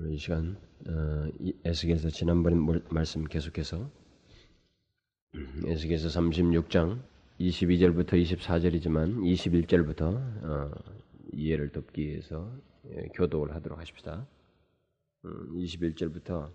[0.00, 0.56] 우리 이 시간
[0.88, 1.28] 어,
[1.62, 2.56] 에스겔서 지난번에
[2.88, 3.90] 말씀 계속해서
[5.34, 7.02] 음, 에스겔서 36장
[7.38, 10.70] 22절부터 24절이지만 21절부터 어,
[11.34, 12.50] 이해를 돕기 위해서
[12.88, 14.26] 예, 교독을 하도록 하십시다.
[15.26, 16.50] 음, 21절부터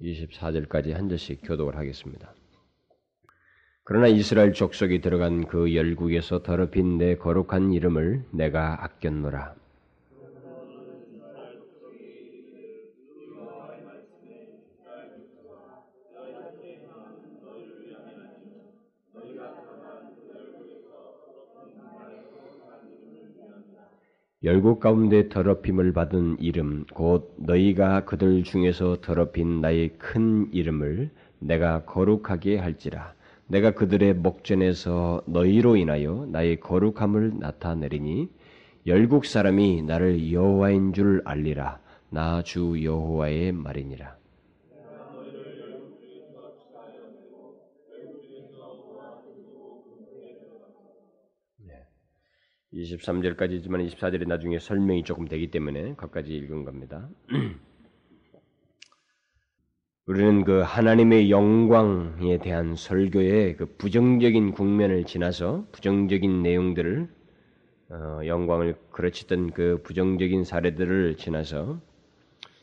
[0.00, 2.34] 24절까지 한 절씩 교독을 하겠습니다.
[3.84, 9.54] 그러나 이스라엘 족속이 들어간 그 열국에서 더럽힌 내 거룩한 이름을 내가 아꼈노라.
[24.42, 32.56] 열국 가운데 더럽힘을 받은 이름 곧 너희가 그들 중에서 더럽힌 나의 큰 이름을 내가 거룩하게
[32.58, 33.12] 할지라.
[33.48, 38.30] 내가 그들의 목전에서 너희로 인하여 나의 거룩함을 나타내리니
[38.86, 41.78] 열국 사람이 나를 여호와인 줄 알리라.
[42.08, 44.16] 나 주 여호와의 말이니라
[52.74, 57.08] 23절까지지만 24절에 나중에 설명이 조금 되기 때문에 거기까지 읽은 겁니다.
[60.06, 67.08] 우리는 그 하나님의 영광에 대한 설교의 그 부정적인 국면을 지나서 부정적인 내용들을
[67.90, 71.80] 어, 영광을 그르치던 그 부정적인 사례들을 지나서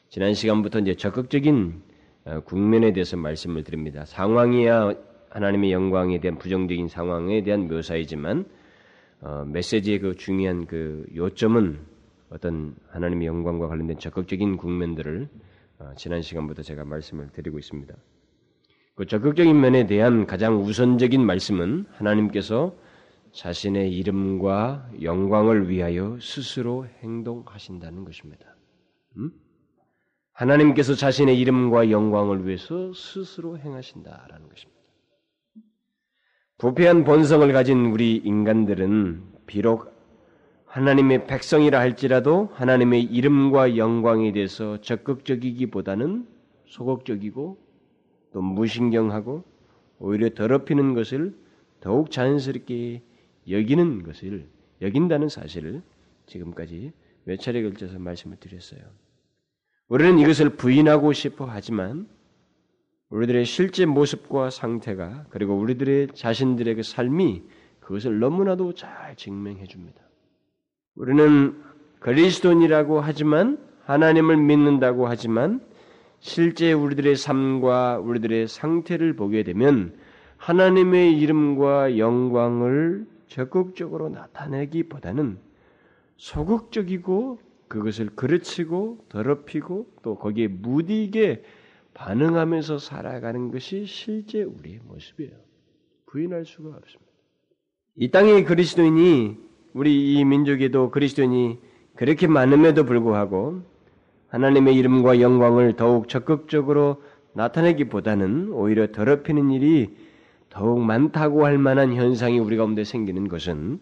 [0.10, 1.82] 지난 시간부터 이제 적극적인
[2.26, 4.06] 어, 국면에 대해서 말씀을 드립니다.
[4.06, 4.94] 상황이야
[5.30, 8.46] 하나님의 영광에 대한 부정적인 상황에 대한 묘사이지만
[9.22, 11.80] 어, 메시지의 그 중요한 그 요점은
[12.30, 15.30] 어떤 하나님의 영광과 관련된 적극적인 국면들을
[15.80, 17.96] 어, 지난 시간부터 제가 말씀을 드리고 있습니다.
[18.96, 22.76] 그 적극적인 면에 대한 가장 우선적인 말씀은 하나님께서
[23.32, 28.56] 자신의 이름과 영광을 위하여 스스로 행동하신다는 것입니다.
[29.18, 29.32] 음?
[30.34, 34.77] 하나님께서 자신의 이름과 영광을 위해서 스스로 행하신다라는 것입니다.
[36.58, 39.94] 부패한 본성을 가진 우리 인간들은 비록
[40.66, 46.28] 하나님의 백성이라 할지라도 하나님의 이름과 영광에 대해서 적극적이기보다는
[46.66, 47.58] 소극적이고
[48.34, 49.44] 또 무신경하고
[50.00, 51.36] 오히려 더럽히는 것을
[51.80, 53.04] 더욱 자연스럽게
[53.48, 54.48] 여기는 것을
[54.82, 55.84] 여긴다는 사실을
[56.26, 56.92] 지금까지
[57.26, 58.82] 몇 차례 걸쳐서 말씀을 드렸어요.
[59.90, 62.08] 우리는 이것을 부인하고 싶어 하지만
[63.10, 67.44] 우리들의 실제 모습과 상태가 그리고 우리들의 자신들의 그 삶이
[67.80, 70.02] 그것을 너무나도 잘 증명해 줍니다.
[70.96, 71.56] 우리는
[72.00, 75.62] 그리스도인이라고 하지만 하나님을 믿는다고 하지만
[76.20, 79.96] 실제 우리들의 삶과 우리들의 상태를 보게 되면
[80.36, 85.38] 하나님의 이름과 영광을 적극적으로 나타내기보다는
[86.18, 91.44] 소극적이고 그것을 그르치고 더럽히고 또 거기에 무디게
[91.98, 95.32] 반응하면서 살아가는 것이 실제 우리의 모습이에요.
[96.06, 97.12] 부인할 수가 없습니다.
[97.96, 99.36] 이 땅의 그리스도인이
[99.74, 101.60] 우리 이 민족에도 그리스도인이
[101.96, 103.64] 그렇게 많음에도 불구하고
[104.28, 107.02] 하나님의 이름과 영광을 더욱 적극적으로
[107.34, 109.96] 나타내기보다는 오히려 더럽히는 일이
[110.50, 113.80] 더욱 많다고 할 만한 현상이 우리 가운데 생기는 것은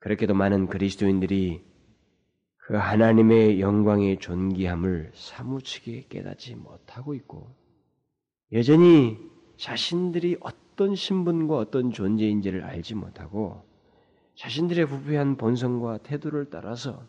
[0.00, 1.62] 그렇게도 많은 그리스도인들이
[2.64, 7.48] 그 하나님의 영광의 존귀함을 사무치게 깨닫지 못하고 있고
[8.52, 9.18] 여전히
[9.56, 13.64] 자신들이 어떤 신분과 어떤 존재인지를 알지 못하고
[14.36, 17.02] 자신들의 부패한 본성과 태도를 따라서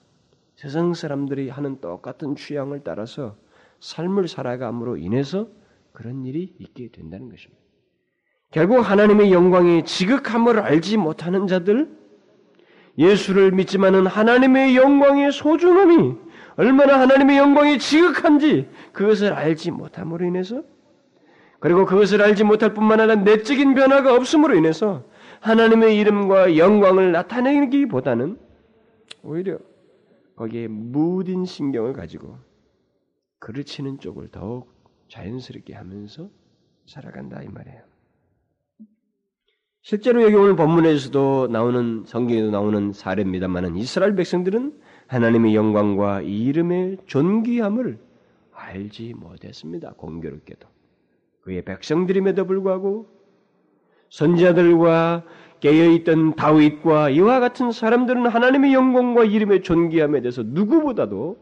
[0.55, 3.37] 세상 사람들이 하는 똑같은 취향을 따라서
[3.79, 5.47] 삶을 살아감으로 인해서
[5.91, 7.61] 그런 일이 있게 된다는 것입니다.
[8.49, 12.02] 결국 하나님의 영광의 지극함을 알지 못하는 자들,
[12.97, 16.15] 예수를 믿지만은 하나님의 영광의 소중함이
[16.55, 20.63] 얼마나 하나님의 영광이 지극한지 그것을 알지 못함으로 인해서
[21.59, 25.05] 그리고 그것을 알지 못할 뿐만 아니라 내적인 변화가 없음으로 인해서
[25.39, 28.37] 하나님의 이름과 영광을 나타내기보다는
[29.23, 29.57] 오히려
[30.35, 32.37] 거기에 무딘 신경을 가지고
[33.39, 34.73] 그르치는 쪽을 더욱
[35.07, 36.29] 자연스럽게 하면서
[36.85, 37.92] 살아간다 이 말이에요.
[39.83, 44.73] 실제로 여기 오늘 본문에서도 나오는 성경에도 나오는 사례입니다만은 이스라엘 백성들은
[45.07, 47.99] 하나님의 영광과 이름의 존귀함을
[48.53, 49.93] 알지 못했습니다.
[49.97, 50.65] 공교롭게도
[51.41, 53.09] 그의 백성들임에도 불구하고
[54.07, 55.23] 선지자들과
[55.59, 61.37] 깨어있던 다윗과 이와 같은 사람들은 하나님의 영광과 이름의 존귀함에 대해서 누구보다도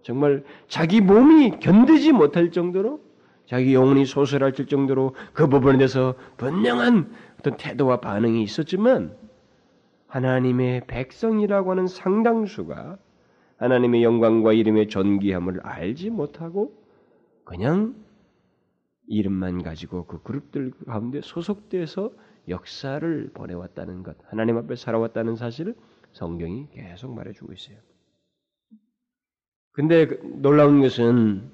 [0.00, 3.00] 정말 자기 몸이 견디지 못할 정도로
[3.46, 9.16] 자기 영혼이 소설할 정도로 그 부분에 대해서 분명한 어떤 태도와 반응이 있었지만
[10.08, 12.98] 하나님의 백성이라고 하는 상당수가
[13.58, 16.74] 하나님의 영광과 이름의 존귀함을 알지 못하고
[17.44, 17.94] 그냥
[19.08, 22.12] 이름만 가지고 그 그룹들 가운데 소속돼서
[22.48, 25.74] 역사를 보내왔다는 것, 하나님 앞에 살아왔다는 사실을
[26.12, 27.76] 성경이 계속 말해주고 있어요.
[29.72, 31.50] 근데 그 놀라운 것은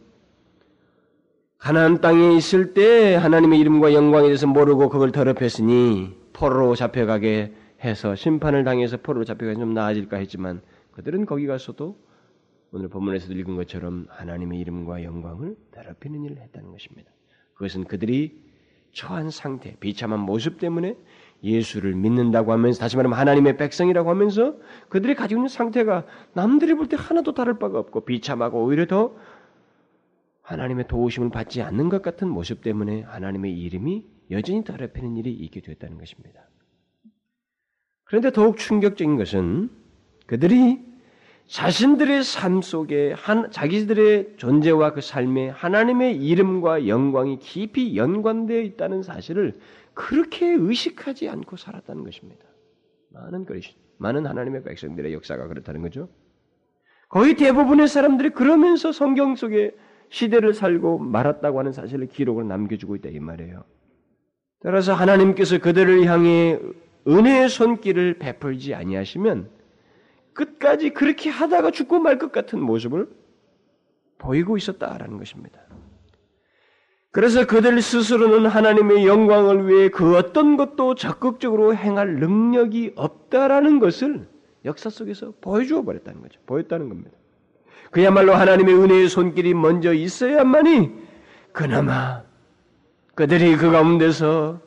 [1.63, 7.55] 가나안 땅에 있을 때 하나님의 이름과 영광에 대해서 모르고 그걸 더럽혔으니 포로로 잡혀가게
[7.85, 10.61] 해서 심판을 당해서 포로로 잡혀가 좀 나아질까 했지만
[10.91, 11.97] 그들은 거기 가서도
[12.73, 17.09] 오늘 본문에서도 읽은 것처럼 하나님의 이름과 영광을 더럽히는 일을 했다는 것입니다.
[17.55, 18.43] 그것은 그들이
[18.93, 20.97] 처한 상태, 비참한 모습 때문에
[21.45, 24.57] 예수를 믿는다고 하면서 다시 말하면 하나님의 백성이라고 하면서
[24.89, 29.15] 그들이 가지고 있는 상태가 남들이 볼 때 하나도 다를 바가 없고 비참하고 오히려 더
[30.43, 35.99] 하나님의 도우심을 받지 않는 것 같은 모습 때문에 하나님의 이름이 여전히 더럽히는 일이 있게 됐다는
[35.99, 36.49] 것입니다.
[38.05, 39.71] 그런데 더욱 충격적인 것은
[40.27, 40.93] 그들이
[41.47, 49.59] 자신들의 삶 속에 한, 자기들의 존재와 그 삶에 하나님의 이름과 영광이 깊이 연관되어 있다는 사실을
[49.95, 52.45] 그렇게 의식하지 않고 살았다는 것입니다.
[53.11, 56.09] 많은 것이 많은 하나님의 백성들의 역사가 그렇다는 거죠.
[57.09, 59.77] 거의 대부분의 사람들이 그러면서 성경 속에
[60.13, 63.65] 시대를 살고 말았다고 하는 사실을 기록을 남겨주고 있다 이 말이에요.
[64.61, 66.61] 따라서 하나님께서 그들을 향해
[67.09, 69.49] 은혜의 손길을 베풀지 아니하시면
[70.35, 73.09] 끝까지 그렇게 하다가 죽고 말 것 같은 모습을
[74.19, 75.59] 보이고 있었다라는 것입니다.
[77.11, 84.29] 그래서 그들 스스로는 하나님의 영광을 위해 그 어떤 것도 적극적으로 행할 능력이 없다라는 것을
[84.65, 86.39] 역사 속에서 보여주어 버렸다는 거죠.
[86.47, 87.11] 보였다는 겁니다.
[87.91, 90.91] 그야말로 하나님의 은혜의 손길이 먼저 있어야만이
[91.53, 92.23] 그나마
[93.15, 94.61] 그들이 그 가운데서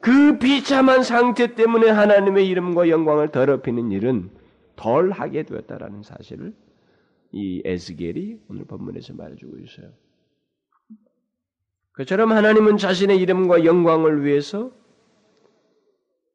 [0.00, 4.30] 그 비참한 상태 때문에 하나님의 이름과 영광을 더럽히는 일은
[4.76, 6.54] 덜 하게 되었다라는 사실을
[7.32, 9.92] 이 에스겔이 오늘 본문에서 말해주고 있어요.
[11.92, 14.72] 그처럼 하나님은 자신의 이름과 영광을 위해서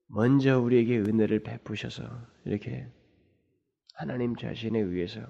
[0.08, 2.04] 먼저 우리에게 은혜를 베푸셔서
[2.46, 2.86] 이렇게
[3.96, 5.22] 하나님 자신에 의해서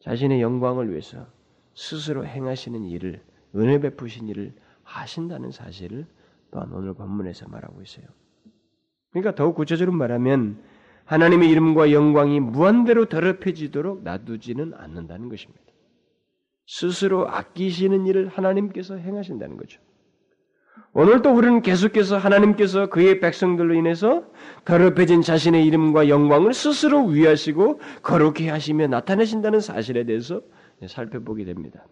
[0.00, 1.26] 자신의 영광을 위해서
[1.74, 3.22] 스스로 행하시는 일을
[3.56, 4.52] 은혜 베푸신 일을
[4.82, 6.06] 하신다는 사실을
[6.50, 8.06] 또한 오늘 본문에서 말하고 있어요.
[9.10, 10.62] 그러니까 더욱 구체적으로 말하면
[11.04, 15.60] 하나님의 이름과 영광이 무한대로 더럽혀지도록 놔두지는 않는다는 것입니다.
[16.66, 19.80] 스스로 아끼시는 일을 하나님께서 행하신다는 거죠.
[20.92, 24.24] 오늘도 우리는 계속해서 하나님께서 그의 백성들로 인해서
[24.64, 30.42] 더럽혀진 자신의 이름과 영광을 스스로 위하시고 거룩히 하시며 나타내신다는 사실에 대해서
[30.86, 31.86] 살펴보게 됩니다.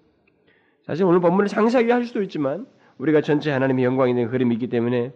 [0.84, 2.66] 사실 오늘 본문을 상세하게 할 수도 있지만
[2.98, 5.12] 우리가 전체 하나님의 영광에 대한 흐름이 있기 때문에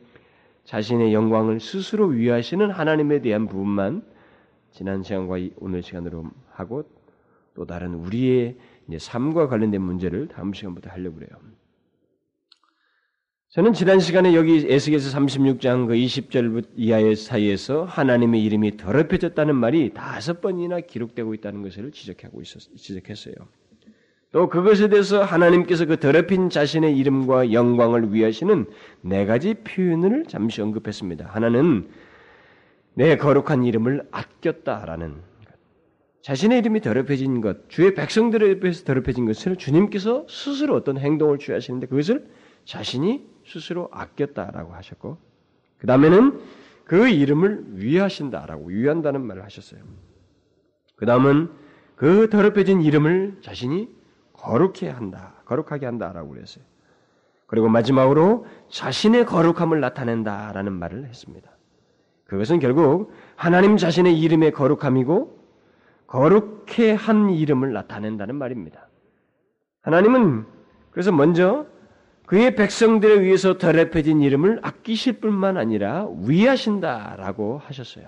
[0.65, 4.03] 자신의 영광을 스스로 위하시는 하나님에 대한 부분만
[4.71, 6.85] 지난 시간과 오늘 시간으로 하고
[7.55, 8.57] 또 다른 우리의
[8.97, 11.52] 삶과 관련된 문제를 다음 시간부터 하려고 그래요.
[13.53, 20.41] 저는 지난 시간에 여기 에스겔서 36장 그 20절 이하의 사이에서 하나님의 이름이 더럽혀졌다는 말이 다섯
[20.41, 23.35] 번이나 기록되고 있다는 것을 지적하고 있었, 지적했어요.
[24.31, 28.65] 또 그것에 대해서 하나님께서 그 더럽힌 자신의 이름과 영광을 위하시는
[29.03, 31.27] 네 가지 표현을 잠시 언급했습니다.
[31.27, 31.91] 하나는
[32.95, 35.17] 내 거룩한 이름을 아꼈다라는
[36.23, 42.31] 자신의 이름이 더럽혀진 것, 주의 백성들에 비해서 더럽혀진 것을 주님께서 스스로 어떤 행동을 취하시는데 그것을
[42.65, 45.19] 자신이 스스로 아꼈다라고 하셨고,
[45.79, 46.41] 그 다음에는
[46.85, 49.81] 그 이름을 위하신다라고 위한다는 말을 하셨어요.
[50.97, 51.51] 그 다음은
[51.97, 53.89] 그 더럽혀진 이름을 자신이
[54.33, 56.65] 거룩해 한다, 거룩하게 한다라고 그랬어요.
[57.47, 61.51] 그리고 마지막으로 자신의 거룩함을 나타낸다라는 말을 했습니다.
[62.25, 65.39] 그것은 결국 하나님 자신의 이름의 거룩함이고
[66.07, 68.89] 거룩해 한 이름을 나타낸다는 말입니다.
[69.83, 70.47] 하나님은
[70.91, 71.67] 그래서 먼저
[72.33, 78.07] 그의 백성들에 의해서 더럽혀진 이름을 아끼실 뿐만 아니라 위하신다라고 하셨어요.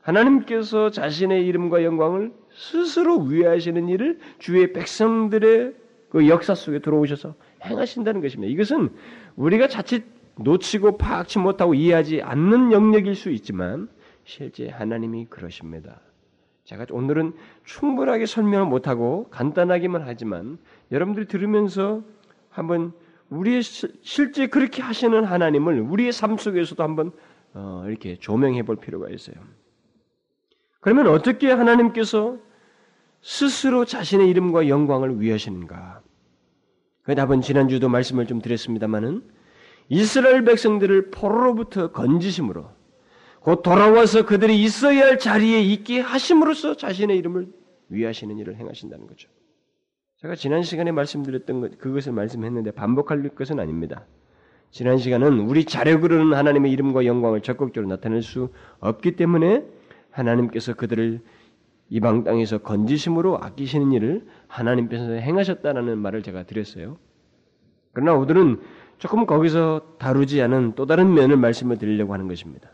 [0.00, 5.74] 하나님께서 자신의 이름과 영광을 스스로 위하시는 일을 주의 백성들의
[6.10, 8.52] 그 역사 속에 들어오셔서 행하신다는 것입니다.
[8.52, 8.90] 이것은
[9.36, 10.06] 우리가 자칫
[10.40, 13.88] 놓치고 파악치 못하고 이해하지 않는 영역일 수 있지만
[14.24, 16.00] 실제 하나님이 그러십니다.
[16.64, 20.58] 제가 오늘은 충분하게 설명을 못하고 간단하기만 하지만
[20.90, 22.02] 여러분들이 들으면서
[22.50, 22.92] 한번
[23.32, 27.12] 우리의 실제 그렇게 하시는 하나님을 우리의 삶 속에서도 한번
[27.54, 29.36] 어, 이렇게 조명해 볼 필요가 있어요.
[30.80, 32.38] 그러면 어떻게 하나님께서
[33.20, 36.02] 스스로 자신의 이름과 영광을 위하시는가?
[37.02, 39.22] 그 답은 지난주도 말씀을 좀 드렸습니다만은
[39.88, 42.68] 이스라엘 백성들을 포로로부터 건지심으로
[43.40, 47.48] 곧 돌아와서 그들이 있어야 할 자리에 있게 하심으로써 자신의 이름을
[47.88, 49.28] 위하시는 일을 행하신다는 거죠.
[50.22, 54.06] 제가 지난 시간에 말씀드렸던 것, 그것을 말씀했는데 반복할 것은 아닙니다.
[54.70, 59.66] 지난 시간은 우리 자력으로는 하나님의 이름과 영광을 적극적으로 나타낼 수 없기 때문에
[60.12, 61.20] 하나님께서 그들을
[61.88, 66.98] 이방 땅에서 건지심으로 아끼시는 일을 하나님께서 행하셨다라는 말을 제가 드렸어요.
[67.92, 68.60] 그러나 오늘은
[68.98, 72.70] 조금 거기서 다루지 않은 또 다른 면을 말씀을 드리려고 하는 것입니다.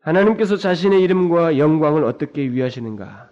[0.00, 3.28] 하나님께서 자신의 이름과 영광을 어떻게 위하시는가?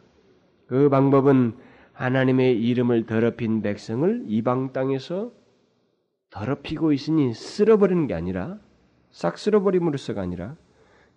[0.66, 1.67] 그 방법은
[1.98, 5.32] 하나님의 이름을 더럽힌 백성을 이방 땅에서
[6.30, 8.58] 더럽히고 있으니 쓸어버리는 게 아니라
[9.10, 10.54] 싹 쓸어버림으로써가 아니라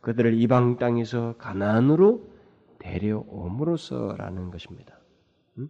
[0.02, 2.28] 그들을 이방 땅에서 가난으로
[2.80, 4.98] 데려옴으로써라는 것입니다.
[5.60, 5.70] 음?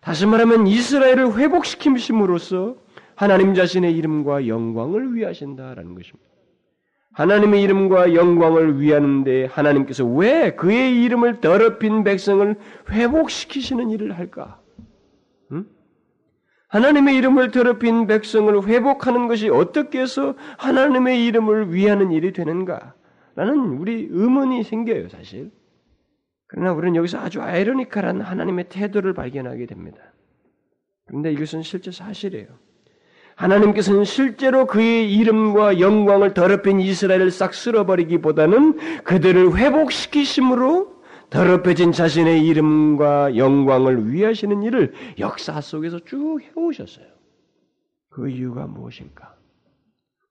[0.00, 2.76] 다시 말하면 이스라엘을 회복시킴으로써
[3.16, 6.30] 하나님 자신의 이름과 영광을 위하신다라는 것입니다.
[7.14, 12.56] 하나님의 이름과 영광을 위하는데 하나님께서 왜 그의 이름을 더럽힌 백성을
[12.90, 14.60] 회복시키시는 일을 할까?
[15.52, 15.66] 응?
[16.68, 22.94] 하나님의 이름을 더럽힌 백성을 회복하는 것이 어떻게 해서 하나님의 이름을 위하는 일이 되는가?
[23.36, 25.52] 라는 우리 의문이 생겨요, 사실.
[26.48, 29.98] 그러나 우리는 여기서 아주 아이러니컬한 하나님의 태도를 발견하게 됩니다.
[31.06, 32.48] 그런데 이것은 실제 사실이에요.
[33.36, 40.94] 하나님께서는 실제로 그의 이름과 영광을 더럽힌 이스라엘을 싹 쓸어버리기보다는 그들을 회복시키심으로
[41.30, 47.06] 더럽혀진 자신의 이름과 영광을 위하시는 일을 역사 속에서 쭉 해오셨어요.
[48.10, 49.34] 그 이유가 무엇일까?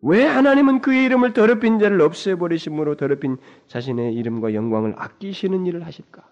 [0.05, 6.23] 왜 하나님은 그의 이름을 더럽힌 자를 없애버리심으로 더럽힌 자신의 이름과 영광을 아끼시는 일을 하실까?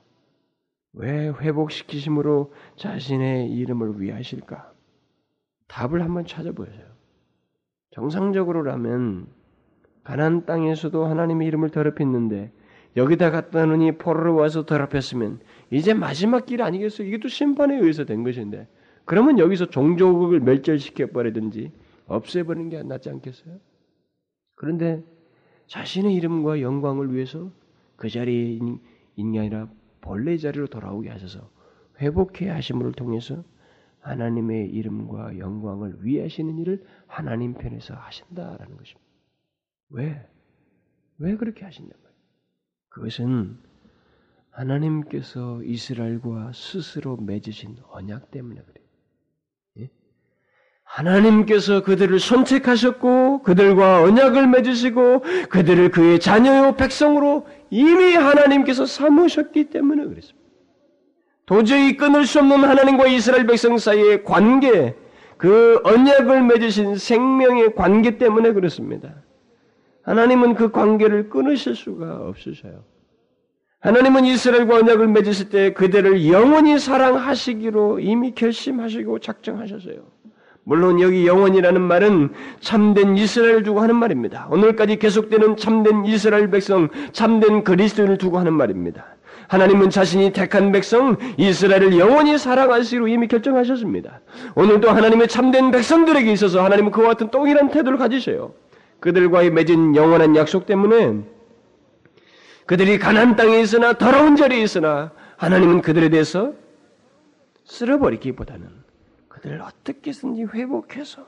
[0.93, 4.71] 왜 회복시키심으로 자신의 이름을 위하실까?
[5.71, 6.85] 답을 한번 찾아보세요.
[7.91, 9.27] 정상적으로라면
[10.03, 12.51] 가난 땅에서도 하나님의 이름을 더럽혔는데
[12.97, 17.07] 여기다 갖다 놓으니 포로로 와서 더럽혔으면 이제 마지막 길 아니겠어요?
[17.07, 18.67] 이게 또 심판에 의해서 된 것인데
[19.05, 21.71] 그러면 여기서 종족을 멸절시켜 버리든지
[22.07, 23.57] 없애버리는 게 낫지 않겠어요?
[24.55, 25.03] 그런데
[25.67, 27.49] 자신의 이름과 영광을 위해서
[27.95, 28.59] 그 자리에
[29.15, 29.69] 있는 게 아니라
[30.01, 31.49] 본래 자리로 돌아오게 하셔서
[32.01, 33.43] 회복해 하심을 통해서
[34.01, 39.11] 하나님의 이름과 영광을 위하시는 일을 하나님 편에서 하신다라는 것입니다.
[39.89, 40.27] 왜?
[41.17, 42.01] 왜 그렇게 말이에요.
[42.89, 43.57] 그것은
[44.51, 48.87] 하나님께서 이스라엘과 스스로 맺으신 언약 때문에 그래요.
[49.79, 49.89] 예?
[50.83, 60.40] 하나님께서 그들을 선택하셨고 그들과 언약을 맺으시고 그들을 그의 자녀요 백성으로 이미 하나님께서 삼으셨기 때문에 그랬습니다.
[61.51, 64.95] 도저히 끊을 수 없는 하나님과 이스라엘 백성 사이의 관계,
[65.35, 69.15] 그 언약을 맺으신 생명의 관계 때문에 그렇습니다.
[70.03, 72.85] 하나님은 그 관계를 끊으실 수가 없으셔요.
[73.81, 79.97] 하나님은 이스라엘과 언약을 맺으실 때 그들을 영원히 사랑하시기로 이미 결심하시고 작정하셨어요.
[80.63, 82.29] 물론 여기 영원이라는 말은
[82.61, 84.47] 참된 이스라엘 두고 하는 말입니다.
[84.51, 89.17] 오늘까지 계속되는 참된 이스라엘 백성, 참된 그리스도인을 두고 하는 말입니다.
[89.51, 94.21] 하나님은 자신이 택한 백성 이스라엘을 영원히 사랑하시기로 이미 결정하셨습니다.
[94.55, 98.53] 오늘도 하나님의 참된 백성들에게 있어서 하나님은 그와 같은 동일한 태도를 가지셔요.
[99.01, 101.19] 그들과의 맺은 영원한 약속 때문에
[102.65, 106.53] 그들이 가난 땅에 있으나 더러운 자리에 있으나 하나님은 그들에 대해서
[107.65, 108.69] 쓸어버리기보다는
[109.27, 111.27] 그들을 어떻게든지 회복해서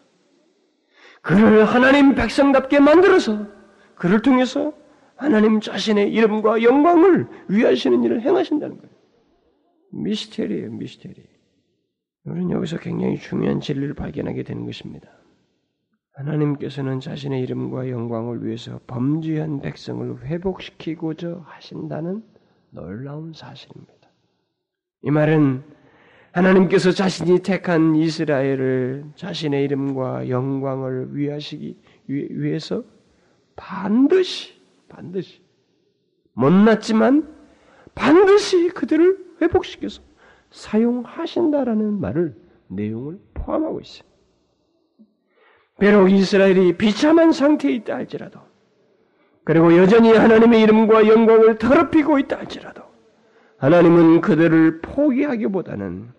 [1.22, 3.48] 그를 하나님 백성답게 만들어서
[3.96, 4.72] 그를 통해서
[5.16, 8.94] 하나님 자신의 이름과 영광을 위하시는 일을 행하신다는 거예요.
[9.92, 11.24] 미스테리예요, 미스테리.
[12.26, 15.10] 우리는 여기서 굉장히 중요한 진리를 발견하게 되는 것입니다.
[16.14, 22.24] 하나님께서는 자신의 이름과 영광을 위해서 범죄한 백성을 회복시키고자 하신다는
[22.70, 23.94] 놀라운 사실입니다.
[25.04, 25.64] 이 말은
[26.32, 31.78] 하나님께서 자신이 택한 이스라엘을 자신의 이름과 영광을 위하시기
[32.08, 32.84] 위해서
[33.56, 34.53] 반드시
[34.94, 35.42] 반드시
[36.34, 37.36] 못났지만
[37.96, 40.02] 반드시 그들을 회복시켜서
[40.52, 42.36] 사용하신다라는 말을
[42.68, 44.08] 내용을 포함하고 있어요.
[45.80, 48.40] 비록 이스라엘이 비참한 상태에 있다 할지라도
[49.44, 52.84] 그리고 여전히 하나님의 이름과 영광을 더럽히고 있다 할지라도
[53.58, 56.12] 하나님은 그들을 포기하기보다는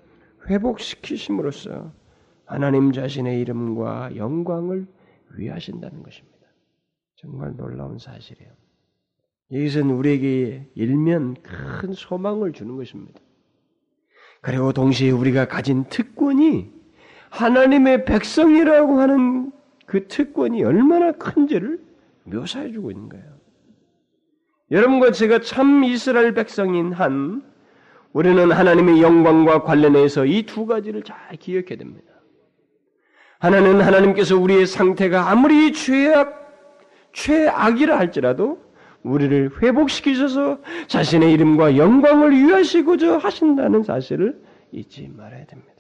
[0.49, 1.93] 회복시키심으로써
[2.45, 4.87] 하나님 자신의 이름과 영광을
[5.37, 6.35] 위하신다는 것입니다.
[7.16, 8.63] 정말 놀라운 사실이에요.
[9.54, 13.20] 이것은 우리에게 일면 큰 소망을 주는 것입니다.
[14.40, 16.73] 그리고 동시에 우리가 가진 특권이
[17.30, 19.52] 하나님의 백성이라고 하는
[19.87, 21.80] 그 특권이 얼마나 큰지를
[22.25, 23.25] 묘사해 주고 있는 거예요.
[24.73, 27.44] 여러분과 제가 참 이스라엘 백성인 한
[28.12, 32.12] 우리는 하나님의 영광과 관련해서 이 두 가지를 잘 기억해야 됩니다.
[33.38, 36.42] 하나는 하나님께서 우리의 상태가 아무리 죄악,
[37.12, 38.63] 최악이라 할지라도
[39.04, 40.58] 우리를 회복시키셔서
[40.88, 44.40] 자신의 이름과 영광을 위하시고자 하신다는 사실을
[44.73, 45.73] 잊지 말아야 됩니다.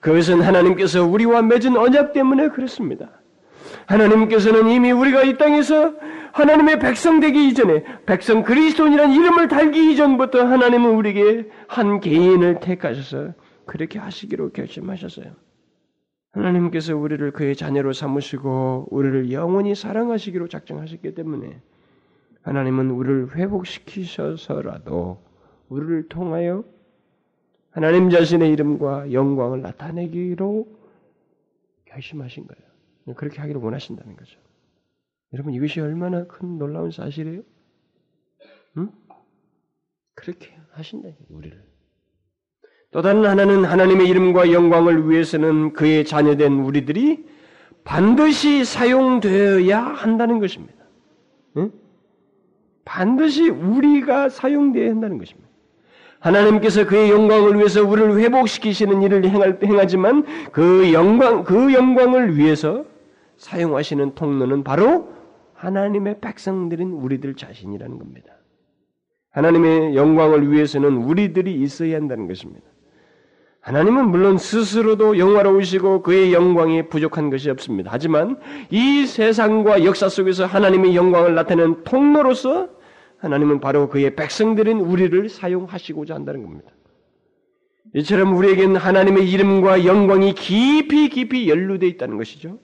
[0.00, 3.10] 그것은 하나님께서 우리와 맺은 언약 때문에 그렇습니다.
[3.86, 5.94] 하나님께서는 이미 우리가 이 땅에서
[6.32, 13.32] 하나님의 백성 되기 이전에 백성 그리스도인이라는 이름을 달기 이전부터 하나님은 우리에게 한 개인을 택하셔서
[13.64, 15.26] 그렇게 하시기로 결심하셨어요.
[16.32, 21.60] 하나님께서 우리를 그의 자녀로 삼으시고 우리를 영원히 사랑하시기로 작정하셨기 때문에
[22.44, 25.22] 하나님은 우리를 회복시키셔서라도
[25.68, 26.64] 우리를 통하여
[27.70, 30.68] 하나님 자신의 이름과 영광을 나타내기로
[31.86, 33.16] 결심하신 거예요.
[33.16, 34.38] 그렇게 하기를 원하신다는 거죠.
[35.32, 37.42] 여러분 이것이 얼마나 큰 놀라운 사실이에요?
[38.76, 38.90] 응?
[40.14, 41.64] 그렇게 하신다 우리를.
[42.90, 47.26] 또 다른 하나는 하나님의 이름과 영광을 위해서는 그의 자녀된 우리들이
[47.82, 50.84] 반드시 사용되어야 한다는 것입니다.
[51.56, 51.72] 응?
[52.84, 55.48] 반드시 우리가 사용되어야 한다는 것입니다.
[56.20, 62.84] 하나님께서 그의 영광을 위해서 우리를 회복시키시는 일을 행할, 행하지만 그 영광, 그 영광을 위해서
[63.36, 65.12] 사용하시는 통로는 바로
[65.54, 68.32] 하나님의 백성들인 우리들 자신이라는 겁니다.
[69.30, 72.66] 하나님의 영광을 위해서는 우리들이 있어야 한다는 것입니다.
[73.64, 77.90] 하나님은 물론 스스로도 영화로우시고 그의 영광이 부족한 것이 없습니다.
[77.90, 82.68] 하지만 이 세상과 역사 속에서 하나님의 영광을 나타내는 통로로서
[83.16, 86.68] 하나님은 바로 그의 백성들인 우리를 사용하시고자 한다는 겁니다.
[87.94, 92.58] 이처럼 우리에겐 하나님의 이름과 영광이 깊이 깊이 연루되어 있다는 것이죠.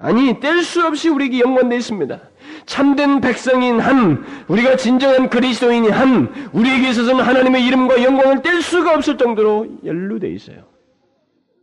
[0.00, 2.20] 아니, 뗄 수 없이 우리에게 연관되어 있습니다.
[2.66, 9.18] 참된 백성인 한, 우리가 진정한 그리스도인이 한, 우리에게 있어서는 하나님의 이름과 영광을 뗄 수가 없을
[9.18, 10.64] 정도로 연루되어 있어요.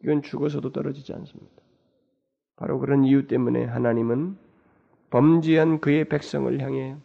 [0.04, 1.52] 이건 죽어서도 떨어지지 않습니다.
[2.56, 4.38] 바로 그런 이유 때문에 하나님은
[5.10, 6.96] 범죄한 그의 백성을 향해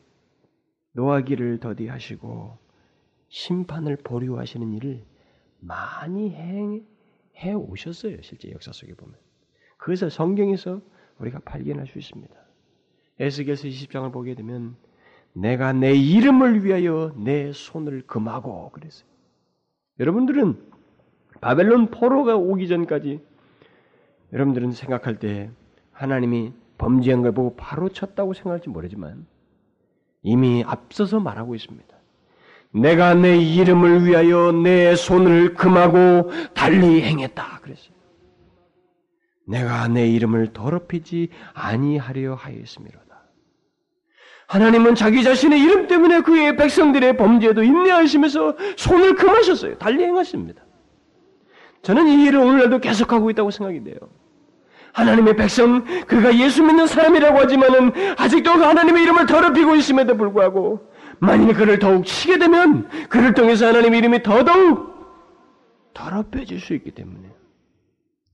[0.92, 2.58] 노하기를 더디하시고
[3.28, 5.04] 심판을 보류하시는 일을
[5.60, 6.80] 많이 해,
[7.36, 8.22] 해 오셨어요.
[8.22, 9.16] 실제 역사 속에 보면.
[9.78, 10.80] 그것을 성경에서
[11.18, 12.34] 우리가 발견할 수 있습니다.
[13.18, 14.76] 에스겔서 20장을 보게 되면
[15.32, 19.06] 내가 내 이름을 위하여 내 손을 금하고 그랬어요.
[20.00, 20.56] 여러분들은
[21.40, 23.20] 바벨론 포로가 오기 전까지
[24.32, 25.50] 여러분들은 생각할 때
[25.92, 29.26] 하나님이 범죄한 걸 보고 바로 쳤다고 생각할지 모르지만
[30.22, 31.96] 이미 앞서서 말하고 있습니다.
[32.72, 37.60] 내가 내 이름을 위하여 내 손을 금하고 달리 행했다.
[37.60, 37.96] 그랬어요.
[39.46, 43.05] 내가 내 이름을 더럽히지 아니하려 하였음이로다.
[44.46, 49.78] 하나님은 자기 자신의 이름 때문에 그의 백성들의 범죄도 인내하시면서 손을 금하셨어요.
[49.78, 50.62] 달리 행하십니다.
[51.82, 53.96] 저는 이 일을 오늘날도 계속하고 있다고 생각이 돼요.
[54.92, 61.54] 하나님의 백성, 그가 예수 믿는 사람이라고 하지만은 아직도 그 하나님의 이름을 더럽히고 있음에도 불구하고 만일
[61.54, 64.96] 그를 더욱 치게 되면 그를 통해서 하나님의 이름이 더더욱
[65.92, 67.30] 더럽혀질 수 있기 때문에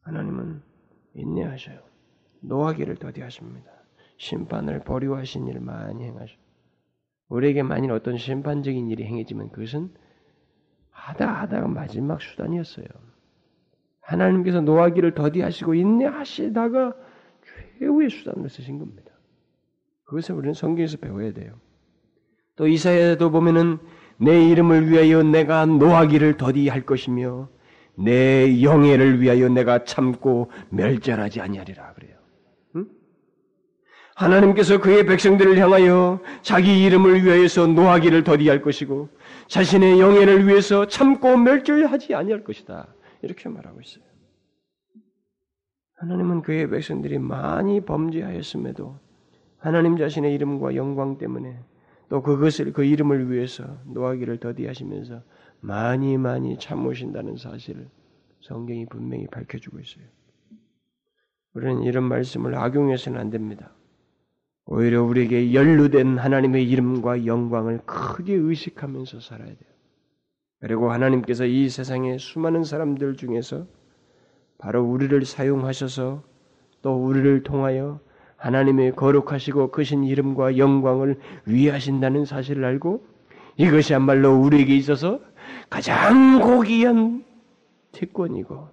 [0.03, 0.62] 하나님은
[1.14, 1.79] 인내하셔요.
[2.40, 3.70] 노하기를 더디하십니다.
[4.22, 6.37] 심판을 보류하신 일을 많이 행하셔.
[7.28, 9.92] 우리에게 만일 어떤 심판적인 일이 행해지면 그것은
[10.90, 12.87] 하다 하다가 마지막 수단이었어요.
[14.00, 16.94] 하나님께서 노하기를 더디하시고 인내하시다가
[17.80, 19.11] 최후의 수단으로 쓰신 겁니다.
[20.04, 21.54] 그것을 우리는 성경에서 배워야 돼요.
[22.54, 23.78] 또 이사야도 보면은
[24.18, 27.48] 내 이름을 위하여 내가 노하기를 더디할 것이며
[27.98, 32.12] 내 영예를 위하여 내가 참고 멸절하지 아니하리라 그래요.
[34.20, 34.27] 응?
[34.27, 39.09] 하나님께서 그의 백성들을 향하여 자기 이름을 위하여서 노하기를 더디할 것이고
[39.48, 42.88] 자신의 영예를 위해서 참고 멸절하지 아니할 것이다.
[43.22, 44.05] 이렇게 말하고 있어요.
[45.96, 48.98] 하나님은 그의 백성들이 많이 범죄하였음에도
[49.59, 51.57] 하나님 자신의 이름과 영광 때문에
[52.09, 55.22] 또 그것을 그 이름을 위해서 노하기를 더디하시면서
[55.61, 57.88] 많이 많이 참으신다는 사실을
[58.40, 60.05] 성경이 분명히 밝혀주고 있어요.
[61.55, 63.72] 우리는 이런 말씀을 악용해서는 안 됩니다.
[64.66, 69.72] 오히려 우리에게 연루된 하나님의 이름과 영광을 크게 의식하면서 살아야 돼요.
[70.61, 73.66] 그리고 하나님께서 이 세상의 수많은 사람들 중에서
[74.59, 76.22] 바로 우리를 사용하셔서
[76.83, 78.01] 또 우리를 통하여
[78.37, 83.05] 하나님의 거룩하시고 크신 이름과 영광을 위하신다는 사실을 알고
[83.57, 85.20] 이것이야말로 우리에게 있어서
[85.68, 87.25] 가장 고귀한
[87.92, 88.68] 특권이고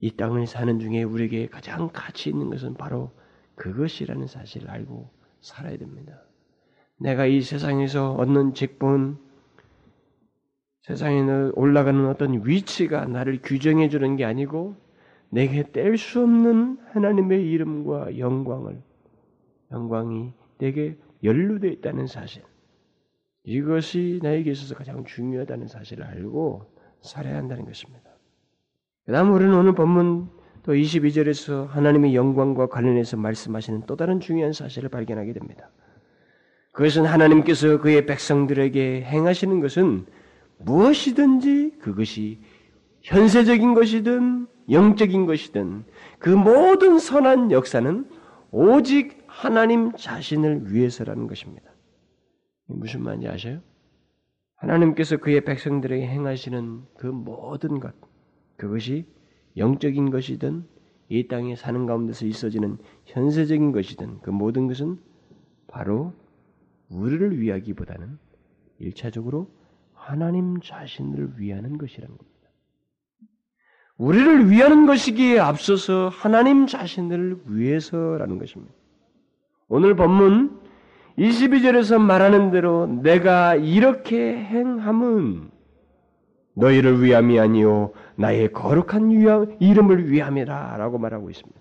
[0.00, 3.10] 이 땅을 사는 중에 우리에게 가장 가치 있는 것은 바로
[3.56, 6.22] 그것이라는 사실을 알고 살아야 됩니다.
[6.98, 9.18] 내가 이 세상에서 얻는 직분,
[10.82, 11.22] 세상에
[11.54, 14.76] 올라가는 어떤 위치가 나를 규정해 주는 게 아니고
[15.30, 18.80] 내게 뗄 수 없는 하나님의 이름과 영광을
[19.72, 22.42] 영광이 내게 연루되어 있다는 사실.
[23.44, 28.10] 이것이 나에게 있어서 가장 중요하다는 사실을 알고 살아야 한다는 것입니다.
[29.04, 30.30] 그 다음 우리는 오늘 본문
[30.64, 35.70] 또 22절에서 하나님의 영광과 관련해서 말씀하시는 또 다른 중요한 사실을 발견하게 됩니다.
[36.72, 40.06] 그것은 하나님께서 그의 백성들에게 행하시는 것은
[40.58, 42.40] 무엇이든지 그것이
[43.02, 45.84] 현세적인 것이든 영적인 것이든
[46.18, 48.08] 그 모든 선한 역사는
[48.50, 51.70] 오직 하나님 자신을 위해서라는 것입니다.
[52.66, 53.60] 무슨 말인지 아셔요?
[54.56, 57.94] 하나님께서 그의 백성들에게 행하시는 그 모든 것,
[58.56, 59.04] 그것이
[59.56, 60.64] 영적인 것이든
[61.08, 64.98] 이 땅에 사는 가운데서 있어지는 현세적인 것이든 그 모든 것은
[65.68, 66.12] 바로
[66.88, 68.18] 우리를 위하기보다는
[68.78, 69.50] 일차적으로
[69.92, 72.34] 하나님 자신을 위하는 것이라는 겁니다.
[73.96, 78.74] 우리를 위하는 것이기에 앞서서 하나님 자신을 위해서라는 것입니다.
[79.68, 80.60] 오늘 본문
[81.18, 85.53] 22절에서 말하는 대로 내가 이렇게 행함은
[86.54, 91.60] 너희를 위함이 아니요 나의 거룩한 위함, 이름을 위함이라라고 말하고 있습니다.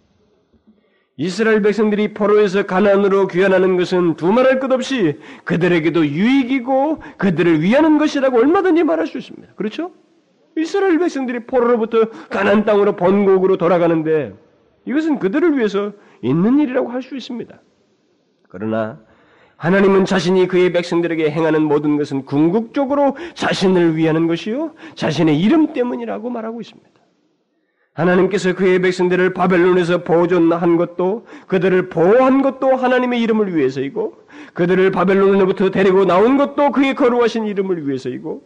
[1.17, 8.83] 이스라엘 백성들이 포로에서 가난으로 귀환하는 것은 두말할 것 없이 그들에게도 유익이고 그들을 위하는 것이라고 얼마든지
[8.83, 9.53] 말할 수 있습니다.
[9.53, 9.91] 그렇죠?
[10.57, 14.33] 이스라엘 백성들이 포로로부터 가난 땅으로 번곡으로 돌아가는데
[14.85, 17.59] 이것은 그들을 위해서 있는 일이라고 할 수 있습니다.
[18.49, 18.99] 그러나
[19.63, 26.59] 하나님은 자신이 그의 백성들에게 행하는 모든 것은 궁극적으로 자신을 위하는 것이요 자신의 이름 때문이라고 말하고
[26.59, 26.89] 있습니다.
[27.93, 34.17] 하나님께서 그의 백성들을 바벨론에서 보존한 것도 그들을 보호한 것도 하나님의 이름을 위해서이고
[34.53, 38.43] 그들을 바벨론으로부터 데리고 나온 것도 그의 거룩하신 이름을 위해서이고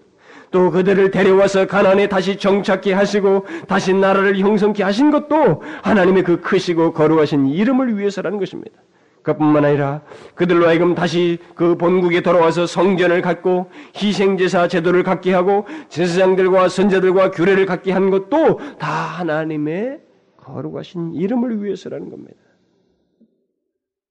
[0.51, 6.93] 또 그들을 데려와서 가난에 다시 정착케 하시고 다시 나라를 형성케 하신 것도 하나님의 그 크시고
[6.93, 8.79] 거룩하신 이름을 위해서라는 것입니다.
[9.23, 10.01] 그뿐만 아니라
[10.35, 17.65] 그들로 하여금 다시 그 본국에 돌아와서 성전을 갖고 희생제사 제도를 갖게 하고 제사장들과 선자들과 규례를
[17.65, 20.01] 갖게 한 것도 다 하나님의
[20.37, 22.35] 거룩하신 이름을 위해서라는 겁니다.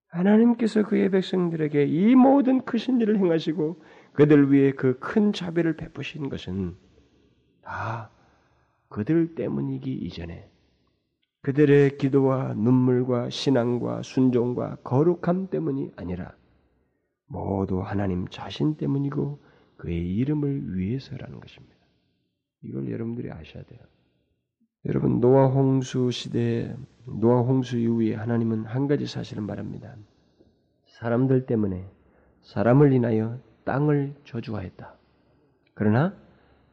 [0.08, 6.74] 하나님께서 그의 백성들에게 이 모든 크신 일을 행하시고 그들 위해 그 큰 자비를 베푸신 것은
[7.62, 8.10] 다
[8.88, 10.48] 그들 때문이기 이전에
[11.46, 16.34] 그들의 기도와 눈물과 신앙과 순종과 거룩함 때문이 아니라
[17.28, 19.38] 모두 하나님 자신 때문이고
[19.76, 21.76] 그의 이름을 위해서라는 것입니다.
[22.62, 23.78] 이걸 여러분들이 아셔야 돼요.
[24.86, 29.94] 여러분 노아 홍수 시대에 노아 홍수 이후에 하나님은 한 가지 사실을 말합니다.
[30.98, 31.88] 사람들 때문에
[32.42, 34.96] 사람을 인하여 땅을 저주하였다.
[35.74, 36.12] 그러나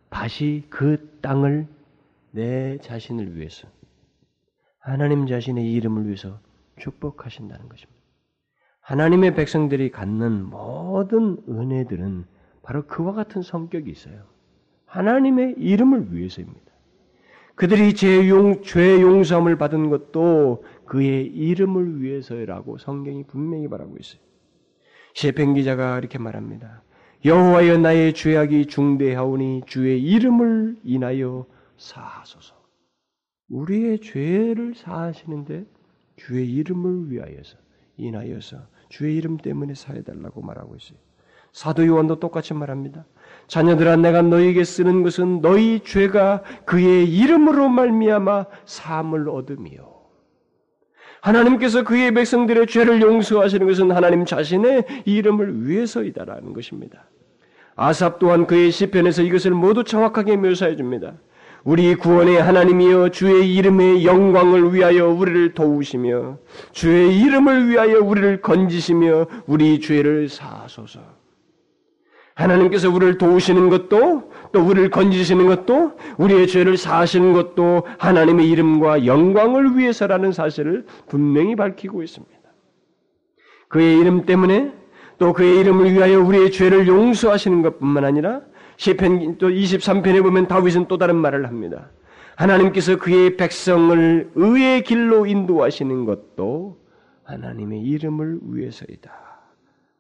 [0.10, 1.68] 다시 그 땅을
[2.32, 3.68] 내 자신을 위해서
[4.84, 6.42] 하나님 자신의 이름을 위해서
[6.78, 8.02] 축복하신다는 것입니다.
[8.82, 12.26] 하나님의 백성들이 갖는 모든 은혜들은
[12.64, 14.26] 바로 그와 같은 성격이 있어요.
[14.86, 16.74] 하나님의 이름을 위해서입니다.
[17.56, 24.20] 그들이 죄, 용, 죄 용서함을 받은 것도 그의 이름을 위해서라고 성경이 분명히 말하고 있어요.
[25.14, 26.84] 시편 기자가 이렇게 말합니다.
[27.24, 31.46] 여호와여 나의 죄악이 중대하오니 주의 이름을 인하여
[31.78, 32.63] 사하소서.
[33.54, 35.66] 우리의 죄를 사하시는데
[36.18, 37.58] 주의 이름을 위하여서
[37.98, 38.58] 인하여서
[38.90, 40.98] 주의 이름 때문에 사해달라고 말하고 있어요.
[41.52, 43.06] 사도 요한도 똑같이 말합니다.
[43.48, 49.94] 자녀들아 내가 너희에게 쓰는 것은 너희 죄가 그의 이름으로 말미암아 사함을 얻음이요.
[51.22, 57.06] 하나님께서 그의 백성들의 죄를 용서하시는 것은 하나님 자신의 이름을 위해서이다라는 것입니다.
[57.76, 61.14] 아삽 또한 그의 시편에서 이것을 모두 정확하게 묘사해 줍니다.
[61.64, 66.38] 우리 구원의 하나님이여 주의 이름의 영광을 위하여 우리를 도우시며
[66.74, 71.00] 주의 이름을 위하여 우리를 건지시며 우리 죄를 사소서.
[72.36, 79.78] 하나님께서 우리를 도우시는 것도 또 우리를 건지시는 것도 우리의 죄를 사하시는 것도 하나님의 이름과 영광을
[79.78, 82.34] 위해서라는 사실을 분명히 밝히고 있습니다.
[83.70, 84.74] 그의 이름 때문에
[85.18, 88.42] 또 그의 이름을 위하여 우리의 죄를 용서하시는 것뿐만 아니라
[88.78, 91.92] 시편 또 23편에 보면 다윗은 또 다른 말을 합니다.
[92.36, 96.82] 하나님께서 그의 백성을 의의 길로 인도하시는 것도
[97.24, 99.12] 하나님의 이름을 위해서이다.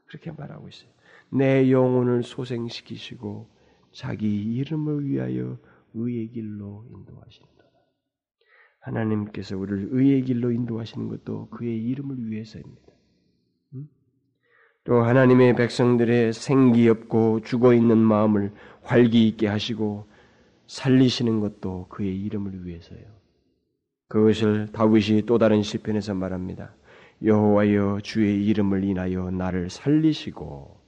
[0.07, 0.89] 그렇게 말하고 있어요.
[1.29, 3.49] 내 영혼을 소생시키시고
[3.91, 5.57] 자기 이름을 위하여
[5.93, 7.49] 의의 길로 인도하신다.
[8.79, 12.82] 하나님께서 우리를 의의 길로 인도하시는 것도 그의 이름을 위해서입니다.
[14.85, 20.05] 또 하나님의 백성들의 생기 없고 죽어 있는 마음을 활기 있게 하시고
[20.67, 22.99] 살리시는 것도 그의 이름을 위해서요.
[24.09, 26.73] 그것을 다윗이 또 다른 시편에서 말합니다.
[27.23, 30.81] 여호와여 주의 이름을 인하여 나를 살리시고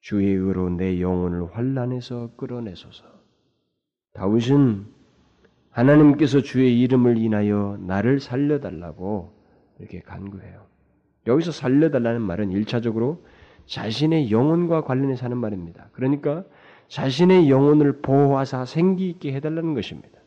[0.00, 3.04] 주의 의로 내 영혼을 환란에서 끌어내소서.
[4.14, 4.86] 다윗은
[5.70, 9.32] 하나님께서 주의 이름을 인하여 나를 살려달라고
[9.78, 10.71] 이렇게 간구해요.
[11.26, 13.24] 여기서 살려달라는 말은 일차적으로
[13.66, 15.88] 자신의 영혼과 관련해서 하는 말입니다.
[15.92, 16.44] 그러니까
[16.88, 20.18] 자신의 영혼을 보호하사 생기 있게 해달라는 것입니다.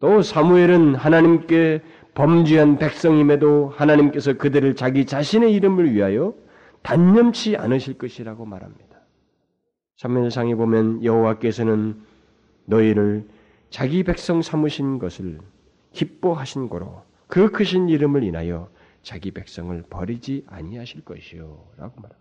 [0.00, 1.82] 또 사무엘은 하나님께
[2.14, 6.34] 범죄한 백성임에도 하나님께서 그들을 자기 자신의 이름을 위하여
[6.82, 8.84] 단념치 않으실 것이라고 말합니다.
[9.96, 12.00] 사무엘상에 보면 여호와께서는
[12.66, 13.26] 너희를
[13.70, 15.38] 자기 백성 삼으신 것을
[15.92, 18.68] 기뻐하신 거로 그 크신 이름을 인하여
[19.06, 22.16] 자기 백성을 버리지 아니하실 것이요라고 말합니다.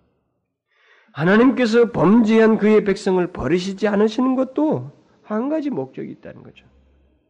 [1.14, 4.92] 하나님께서 범죄한 그의 백성을 버리시지 않으시는 것도
[5.24, 6.64] 한 가지 목적이 있다는 거죠.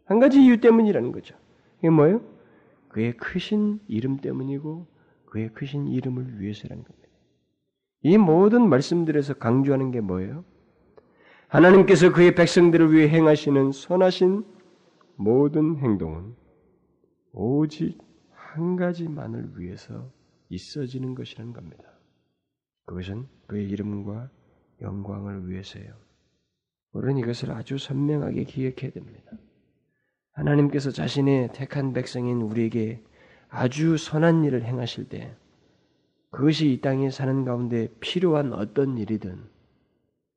[0.03, 1.37] 한 가지 이유 때문이라는 거죠.
[1.79, 2.21] 이게 뭐예요?
[2.89, 4.87] 그의 크신 이름 때문이고
[5.27, 7.07] 그의 크신 이름을 위해서라는 겁니다.
[8.01, 10.43] 이 모든 말씀들에서 강조하는 게 뭐예요?
[11.47, 14.43] 하나님께서 그의 백성들을 위해 행하시는 선하신
[15.15, 16.35] 모든 행동은
[17.31, 18.04] 오직
[18.55, 20.09] 한 가지만을 위해서
[20.47, 21.83] 있어지는 것이라는 겁니다.
[22.85, 24.29] 그것은 그의 이름과
[24.81, 25.93] 영광을 위해서예요.
[26.93, 29.31] 우리는 이것을 아주 선명하게 기억해야 됩니다.
[30.31, 33.03] 하나님께서 자신의 택한 백성인 우리에게
[33.49, 35.35] 아주 선한 일을 행하실 때
[36.31, 39.49] 그것이 이 땅에 사는 가운데 필요한 어떤 일이든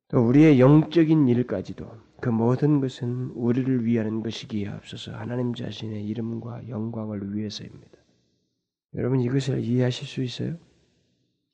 [0.09, 7.33] 또 우리의 영적인 일까지도 그 모든 것은 우리를 위하는 것이기에 앞서서 하나님 자신의 이름과 영광을
[7.33, 7.98] 위해서입니다.
[8.95, 10.57] 여러분 이것을 이해하실 수 있어요?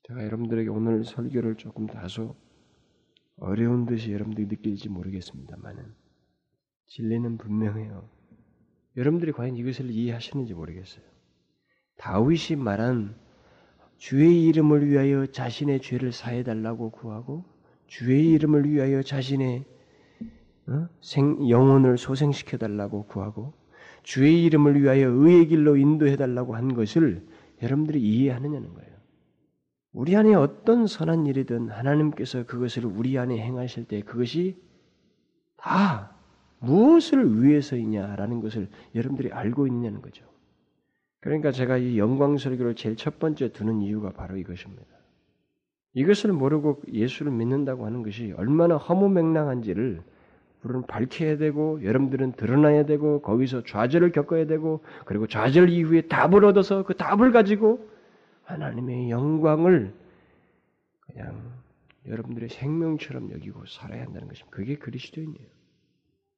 [0.04, 2.36] 제가 여러분들에게 오늘 설교를 조금 다소
[3.38, 5.84] 어려운 듯이 여러분들이 느낄지 모르겠습니다만은
[6.86, 8.08] 진리는 분명해요.
[8.96, 11.04] 여러분들이 과연 이것을 이해하시는지 모르겠어요.
[11.96, 13.16] 다윗이 말한
[13.98, 17.44] 주의 이름을 위하여 자신의 죄를 사해 달라고 구하고
[17.86, 19.64] 주의 이름을 위하여 자신의
[20.68, 20.88] 어?
[21.00, 23.54] 생, 영혼을 소생시켜 달라고 구하고
[24.06, 27.26] 주의 이름을 위하여 의의 길로 인도해 달라고 한 것을
[27.60, 28.90] 여러분들이 이해하느냐는 거예요.
[29.92, 34.62] 우리 안에 어떤 선한 일이든 하나님께서 그것을 우리 안에 행하실 때 그것이
[35.56, 36.12] 다
[36.60, 40.24] 무엇을 위해서이냐라는 것을 여러분들이 알고 있느냐는 거죠.
[41.18, 44.86] 그러니까 제가 이 영광 설교를 제일 첫 번째 두는 이유가 바로 이것입니다.
[45.94, 50.00] 이것을 모르고 예수를 믿는다고 하는 것이 얼마나 허무맹랑한지를
[50.66, 56.82] 우리는 밝혀야 되고 여러분들은 드러나야 되고 거기서 좌절을 겪어야 되고 그리고 좌절 이후에 답을 얻어서
[56.84, 57.88] 그 답을 가지고
[58.44, 59.92] 하나님의 영광을
[61.00, 61.40] 그냥
[62.06, 64.56] 여러분들의 생명처럼 여기고 살아야 한다는 것입니다.
[64.56, 65.46] 그게 그리스도인이에요.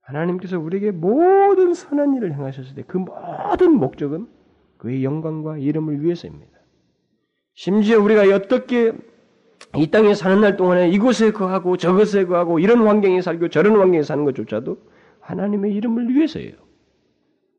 [0.02, 4.26] 하나님께서 우리에게 모든 선한 일을 행하셨을 때 그 모든 목적은
[4.78, 6.58] 그의 영광과 이름을 위해서입니다.
[7.54, 8.92] 심지어 우리가 어떻게
[9.76, 14.24] 이 땅에 사는 날 동안에 이곳에 거하고 저것에 거하고 이런 환경에 살고 저런 환경에 사는
[14.24, 14.78] 것조차도
[15.20, 16.54] 하나님의 이름을 위해서예요.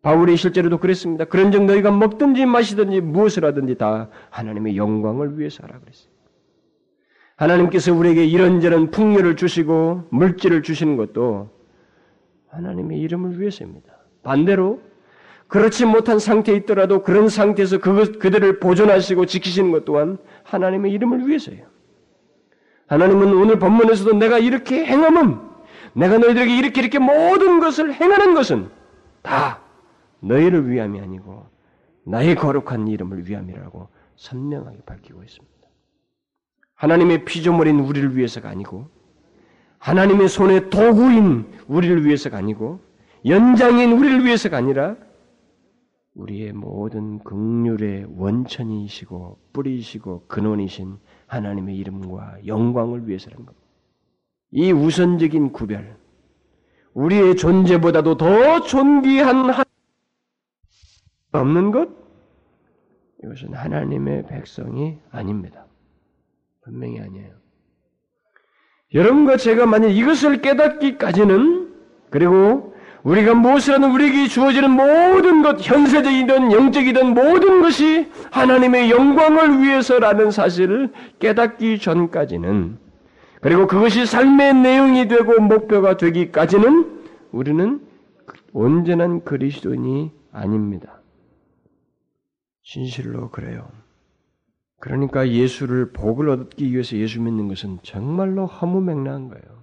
[0.01, 1.25] 바울이 실제로도 그랬습니다.
[1.25, 6.09] 그런즉 너희가 먹든지 마시든지 무엇을 하든지 다 하나님의 영광을 위해서 하라 그랬어요.
[7.35, 11.49] 하나님께서 우리에게 이런저런 풍요를 주시고 물질을 주시는 것도
[12.47, 13.93] 하나님의 이름을 위해서입니다.
[14.23, 14.81] 반대로
[15.47, 21.65] 그렇지 못한 상태에 있더라도 그런 상태에서 그것, 그들을 보존하시고 지키시는 것 또한 하나님의 이름을 위해서예요.
[22.89, 25.39] 하나님은 오늘 본문에서도 내가 이렇게 행함은
[25.93, 28.69] 내가 너희들에게 이렇게 이렇게 모든 것을 행하는 것은
[29.21, 29.61] 다
[30.21, 31.45] 너희를 위함이 아니고
[32.03, 35.55] 나의 거룩한 이름을 위함이라고 선명하게 밝히고 있습니다.
[36.73, 38.89] 하나님의 피조물인 우리를 위해서가 아니고
[39.77, 42.79] 하나님의 손의 도구인 우리를 위해서가 아니고
[43.27, 44.95] 연장인 우리를 위해서가 아니라
[46.15, 50.97] 우리의 모든 극률의 원천이시고 뿌리이시고 근원이신
[51.29, 53.67] 하나님의 이름과 영광을 위해서라는 겁니다.
[54.51, 55.97] 이 우선적인 구별,
[56.93, 59.53] 우리의 존재보다도 더 존귀한
[61.31, 61.89] 없는 것?
[63.23, 65.65] 이것은 하나님의 백성이 아닙니다.
[66.61, 67.35] 분명히 아니에요.
[68.93, 71.75] 여러분과 제가 만약 이것을 깨닫기까지는
[72.09, 80.91] 그리고 우리가 하든 우리에게 주어지는 모든 것, 현세적이든 영적이든 모든 것이 하나님의 영광을 위해서라는 사실을
[81.19, 82.77] 깨닫기 전까지는
[83.41, 86.99] 그리고 그것이 삶의 내용이 되고 목표가 되기까지는
[87.31, 87.81] 우리는
[88.51, 90.99] 온전한 그리스도인이 아닙니다.
[92.63, 93.67] 진실로 그래요.
[94.79, 99.58] 그러니까 예수를 복을 얻기 위해서 예수 믿는 것은 정말로 허무맹랑한 거예요.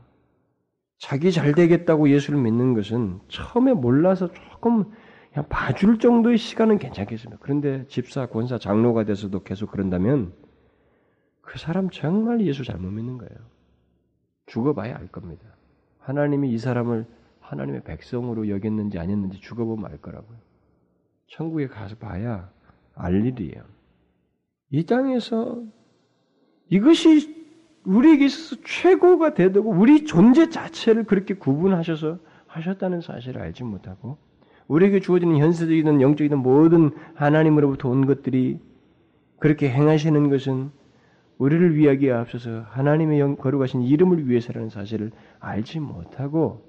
[0.98, 4.84] 자기 잘 되겠다고 예수를 믿는 것은 처음에 몰라서 조금
[5.32, 7.38] 그냥 봐줄 정도의 시간은 괜찮겠습니다.
[7.42, 10.32] 그런데 집사, 권사, 장로가 돼서도 계속 그런다면
[11.42, 13.38] 그 사람 정말 예수 잘못 믿는 거예요.
[14.46, 15.44] 죽어봐야 알 겁니다.
[15.98, 17.06] 하나님이 이 사람을
[17.40, 20.38] 하나님의 백성으로 여겼는지 아니었는지 죽어보면 알 거라고요.
[21.28, 22.50] 천국에 가서 봐야
[22.94, 23.62] 알 일이에요.
[24.70, 25.62] 이 땅에서
[26.68, 27.35] 이것이
[27.86, 34.18] 우리에게 있어서 최고가 되고 우리 존재 자체를 그렇게 구분하셔서 하셨다는 사실을 알지 못하고
[34.66, 38.58] 우리에게 주어지는 현세적이든 영적이든 모든 하나님으로부터 온 것들이
[39.38, 40.70] 그렇게 행하시는 것은
[41.38, 46.64] 우리를 위하기에 앞서서 하나님의 영, 거룩하신 이름을 위해서라는 사실을 알지 못하고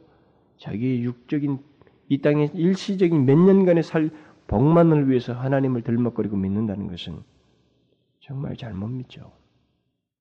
[0.58, 1.60] 자기의 육적인
[2.10, 4.12] 이 땅의 일시적인 몇 년간의 살
[4.48, 7.24] 복만을 위해서 하나님을 들먹거리고 믿는다는 것은
[8.20, 9.32] 정말 잘못 믿죠.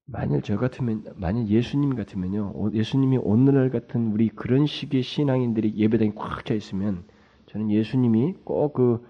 [0.07, 6.45] 만일 저 같으면, 만일 예수님 같으면요, 예수님이 오늘날 같은 우리 그런 식의 신앙인들이 예배당에 꽉
[6.45, 7.05] 차 있으면,
[7.47, 9.05] 저는 예수님이 꼭 그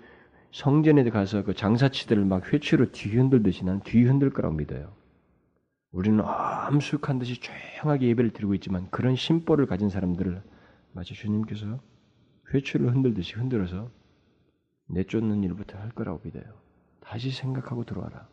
[0.53, 4.95] 성전에 가서 그 장사치들을 막 회초로 뒤흔들듯이 난 뒤흔들 거라고 믿어요.
[5.93, 10.43] 우리는 암숙한 듯이 조용하게 예배를 드리고 있지만 그런 심보를 가진 사람들을
[10.93, 11.79] 마치 주님께서
[12.55, 13.91] 회초를 흔들듯이 흔들어서
[14.89, 16.45] 내쫓는 일부터 할 거라고 믿어요.
[17.01, 18.29] 다시 생각하고 들어와라.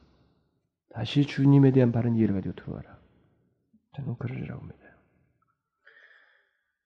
[0.94, 2.98] 다시 주님에 대한 바른 이해를 가지고 들어와라.
[3.96, 4.94] 저는 그러리라고 믿어요.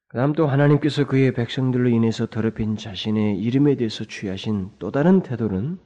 [0.08, 5.80] 그 다음 또 하나님께서 그의 백성들로 인해서 더럽힌 자신의 이름에 대해서 취하신 또 다른 태도는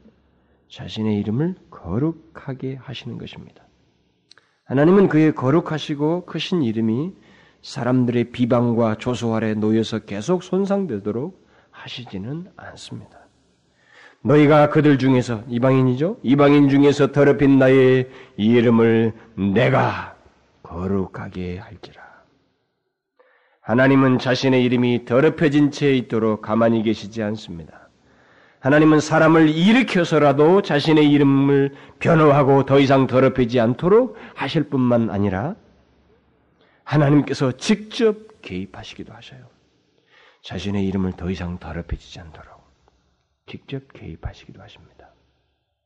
[0.70, 3.66] 자신의 이름을 거룩하게 하시는 것입니다.
[4.66, 7.16] 하나님은 그의 거룩하시고 크신 이름이
[7.64, 13.21] 사람들의 비방과 조소 아래 놓여서 계속 손상되도록 하시지는 않습니다.
[14.24, 16.18] 너희가 그들 중에서 이방인이죠?
[16.24, 19.14] 이방인 중에서 더럽힌 나의 이름을
[19.54, 20.16] 내가
[20.64, 22.02] 거룩하게 할지라.
[23.62, 27.90] 하나님은 자신의 이름이 더럽혀진 채 있도록 가만히 계시지 않습니다.
[28.60, 35.56] 하나님은 사람을 일으켜서라도 자신의 이름을 변호하고 더 이상 더럽히지 않도록 하실 뿐만 아니라
[36.84, 39.40] 하나님께서 직접 개입하시기도 하셔요.
[40.44, 42.51] 자신의 이름을 더 이상 더럽혀지지 않도록.
[43.52, 45.10] 직접 개입하시기도 하십니다.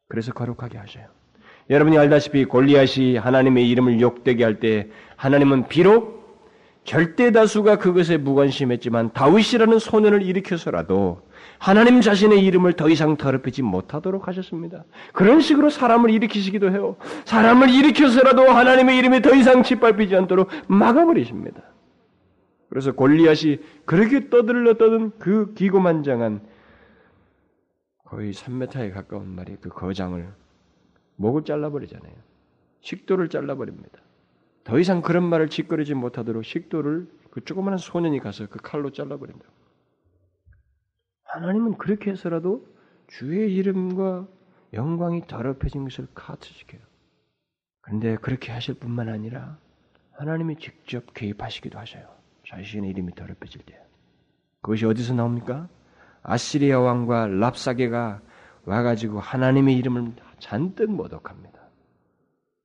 [0.07, 1.07] 그래서 거룩하게 하셔요.
[1.71, 6.13] 여러분이 알다시피 골리앗이 하나님의 이름을 욕되게 할 때 하나님은 비록
[6.83, 11.23] 절대 다수가 그것에 무관심했지만 다윗이라는 소년을 일으켜서라도
[11.57, 14.83] 하나님 자신의 이름을 더 이상 더럽히지 못하도록 하셨습니다.
[15.11, 16.97] 그런 식으로 사람을 일으키시기도 해요.
[17.25, 21.63] 사람을 일으켜서라도 하나님의 이름이 더 이상 짓밟히지 않도록 막아버리십니다.
[22.69, 26.41] 그래서 골리앗이 그렇게 떠들러 떠든 그 기고만장한
[28.15, 30.33] 거의 3m에 가까운 말이 그 거장을
[31.17, 32.13] 목을 잘라버리잖아요.
[32.79, 33.99] 식도를 잘라버립니다.
[34.63, 39.43] 더 이상 그런 말을 짓거리지 못하도록 식도를 그 조그마한 소년이 가서 그 칼로 잘라버린다.
[41.25, 42.65] 하나님은 그렇게 해서라도
[43.07, 44.27] 주의 이름과
[44.71, 46.81] 영광이 더럽혀진 것을 카트시켜요.
[47.81, 49.57] 그런데 그렇게 하실 뿐만 아니라
[50.13, 52.07] 하나님이 직접 개입하시기도 하셔요.
[52.47, 53.77] 자신의 이름이 더럽혀질 때.
[54.61, 55.67] 그것이 어디서 나옵니까?
[56.27, 58.21] 아시리아 왕과 랍사게가
[58.65, 61.59] 와가지고 하나님의 이름을 잔뜩 모독합니다.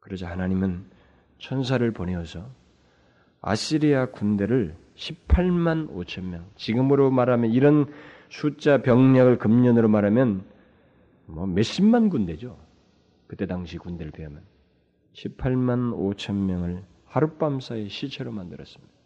[0.01, 0.87] 그러자 하나님은
[1.39, 2.49] 천사를 보내어서
[3.43, 7.87] 아시리아 군대를 18만 5천 명, 지금으로 말하면 이런
[8.31, 10.45] 숫자 병력을 금년으로 말하면
[11.27, 12.59] 뭐 몇십만 군대죠.
[13.27, 14.43] 그때 당시 군대를 비하면
[15.13, 19.00] 18만 5천 명을 하룻밤 사이 시체로 만들었습니다.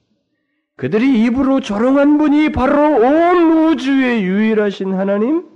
[0.76, 5.48] 그들이 입으로 조롱한 분이 바로 온 우주의 유일하신 하나님,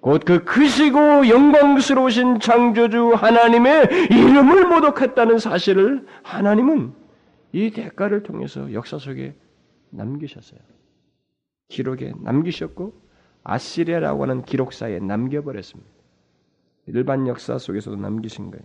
[0.00, 6.92] 곧 그 크시고 영광스러우신 창조주 하나님의 이름을 모독했다는 사실을 하나님은
[7.52, 9.34] 이 대가를 통해서 역사 속에
[9.90, 10.60] 남기셨어요.
[11.68, 12.94] 기록에 남기셨고
[13.42, 15.90] 아시리아라고 하는 기록사에 남겨버렸습니다.
[16.86, 18.64] 일반 역사 속에서도 남기신 거예요.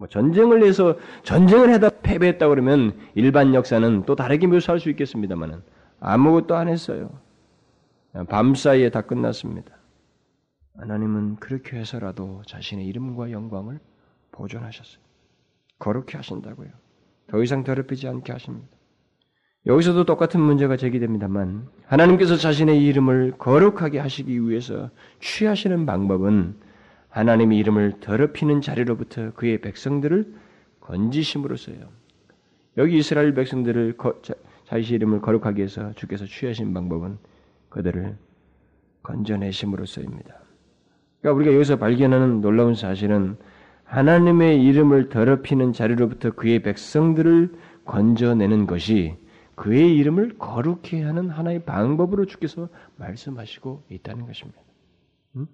[0.00, 5.60] 뭐 전쟁을 해서 전쟁을 하다 패배했다 그러면 일반 역사는 또 다르게 묘사할 수 있겠습니다만은
[6.00, 7.10] 아무것도 안 했어요.
[8.30, 9.76] 밤사이에 다 끝났습니다.
[10.78, 13.78] 하나님은 그렇게 해서라도 자신의 이름과 영광을
[14.32, 15.02] 보존하셨어요.
[15.78, 16.68] 거룩히 하신다고요.
[17.26, 18.68] 더 이상 더럽히지 않게 하십니다.
[19.66, 24.88] 여기서도 똑같은 문제가 제기됩니다만 하나님께서 자신의 이름을 거룩하게 하시기 위해서
[25.20, 26.69] 취하시는 방법은
[27.10, 30.34] 하나님의 이름을 더럽히는 자리로부터 그의 백성들을
[30.80, 31.76] 건지심으로써요.
[32.76, 33.96] 여기 이스라엘 백성들을
[34.66, 37.18] 자신의 이름을 거룩하게 해서 주께서 취하신 방법은
[37.68, 38.16] 그들을
[39.02, 40.34] 건져내심으로써입니다.
[41.20, 43.36] 그러니까 우리가 여기서 발견하는 놀라운 사실은
[43.84, 47.52] 하나님의 이름을 더럽히는 자리로부터 그의 백성들을
[47.84, 49.16] 건져내는 것이
[49.56, 54.60] 그의 이름을 거룩히 하는 하나의 방법으로 주께서 말씀하시고 있다는 것입니다.
[55.36, 55.46] 음?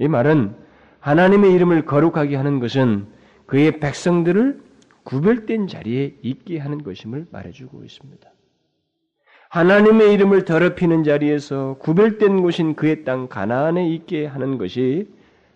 [0.00, 0.56] 이 말은
[1.00, 3.06] 하나님의 이름을 거룩하게 하는 것은
[3.46, 4.62] 그의 백성들을
[5.04, 8.30] 구별된 자리에 있게 하는 것임을 말해주고 있습니다.
[9.50, 15.08] 하나님의 이름을 더럽히는 자리에서 구별된 곳인 그의 땅 가나안에 있게 하는 것이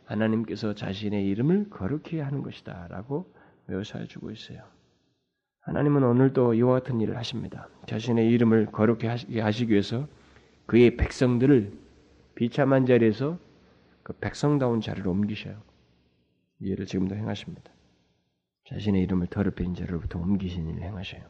[0.04, 3.32] 하나님께서 자신의 이름을 거룩히 하는 것이다 라고
[3.66, 4.58] 묘사해 주고 있어요.
[5.60, 7.68] 하나님은 오늘도 이와 같은 일을 하십니다.
[7.86, 9.06] 자신의 이름을 거룩히
[9.38, 10.06] 하시기 위해서
[10.66, 11.72] 그의 백성들을
[12.34, 13.38] 비참한 자리에서
[14.04, 15.60] 그 백성다운 자리로 옮기셔요.
[16.60, 17.72] 이 일을 지금도 행하십니다.
[18.68, 21.22] 자신의 이름을 더럽힌 자리로부터 옮기신 일을 행하셔요.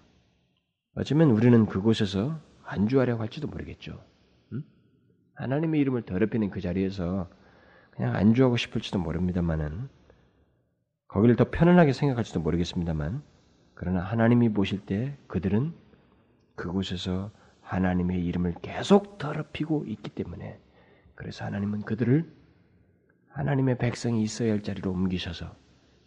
[0.97, 4.05] 어쩌면 우리는 그곳에서 안주하려고 할지도 모르겠죠.
[4.53, 4.63] 음?
[5.35, 7.31] 하나님의 이름을 더럽히는 그 자리에서
[7.93, 9.89] 그냥 안주하고 싶을지도 모릅니다만은
[11.09, 13.23] 거기를 더 편안하게 생각할지도 모르겠습니다만
[13.75, 15.75] 그러나 하나님이 보실 때 그들은
[16.57, 20.61] 그곳에서 하나님의 이름을 계속 더럽히고 있기 때문에
[21.15, 22.44] 그래서 하나님은 그들을
[23.35, 25.57] 하나님의 백성이 있어야 할 자리로 옮기셔서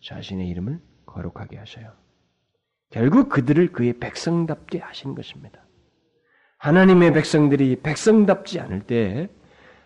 [0.02, 1.92] 자신의 이름을 거룩하게 하셔요.
[2.90, 5.66] 결국 그들을 그의 백성답게 하신 것입니다.
[6.58, 9.30] 하나님의 백성들이 백성답지 않을 때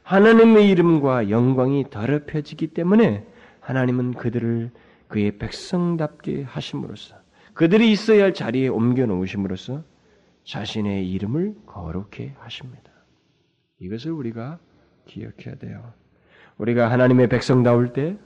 [0.04, 3.26] 하나님의 이름과 영광이 더럽혀지기 때문에
[3.60, 4.72] 하나님은 그들을
[5.08, 7.16] 그의 백성답게 하심으로써
[7.54, 9.84] 그들이 있어야 할 자리에 옮겨 놓으심으로써
[10.44, 12.92] 자신의 이름을 거룩해 하십니다.
[13.80, 14.60] 이것을 우리가
[15.06, 16.01] 기억해야 돼요.
[16.62, 18.18] 우리가 하나님의 백성다울 때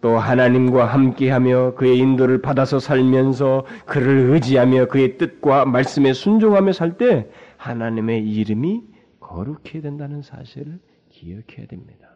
[0.00, 7.28] 또 하나님과 함께하며 그의 인도를 받아서 살면서 그를 의지하며 그의 뜻과 말씀에 순종하며 살 때
[7.56, 8.82] 하나님의 이름이
[9.20, 10.78] 거룩해야 된다는 사실을
[11.10, 12.08] 기억해야 됩니다.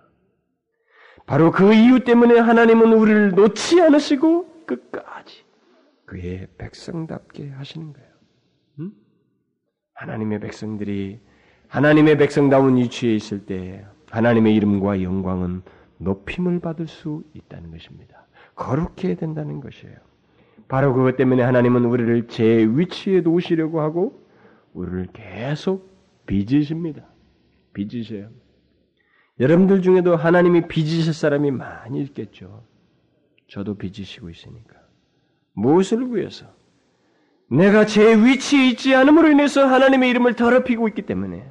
[1.27, 5.45] 바로 그 이유 때문에 하나님은 우리를 놓지 않으시고 끝까지
[6.07, 8.09] 그의 백성답게 하시는 거예요.
[8.81, 8.93] 음?
[9.95, 11.21] 하나님의 백성들이
[11.69, 15.63] 하나님의 백성다운 위치에 있을 때 하나님의 이름과 영광은
[15.99, 18.27] 높임을 받을 수 있다는 것입니다.
[18.55, 19.97] 거룩해야 된다는 것이에요.
[20.69, 24.23] 바로 그것 때문에 하나님은 우리를 제 위치에 놓으시려고 하고
[24.73, 25.91] 우리를 계속
[26.27, 27.05] 빚으십니다.
[27.73, 28.29] 빚으셔요.
[29.41, 32.63] 여러분들 중에도 하나님이 빚으실 사람이 많이 있겠죠.
[33.49, 34.77] 저도 빚으시고 있으니까.
[35.55, 36.47] 무엇을 위해서?
[37.49, 41.51] 내가 제 위치에 있지 않음으로 인해서 하나님의 이름을 더럽히고 있기 때문에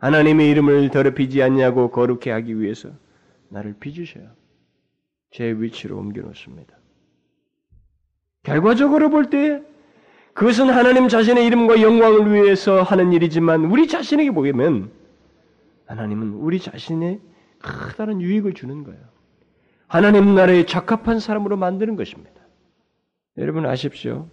[0.00, 2.90] 하나님의 이름을 더럽히지 않냐고 거룩해 하기 위해서
[3.48, 4.28] 나를 빚으셔요.
[5.30, 6.76] 제 위치로 옮겨 놓습니다.
[8.42, 9.62] 결과적으로 볼 때
[10.32, 14.90] 그것은 하나님 자신의 이름과 영광을 위해서 하는 일이지만 우리 자신에게 보면
[15.86, 17.20] 하나님은 우리 자신의
[17.60, 19.00] 커다란 유익을 주는 거예요.
[19.86, 22.40] 하나님 나라에 적합한 사람으로 만드는 것입니다.
[23.36, 24.28] 여러분 아십시오.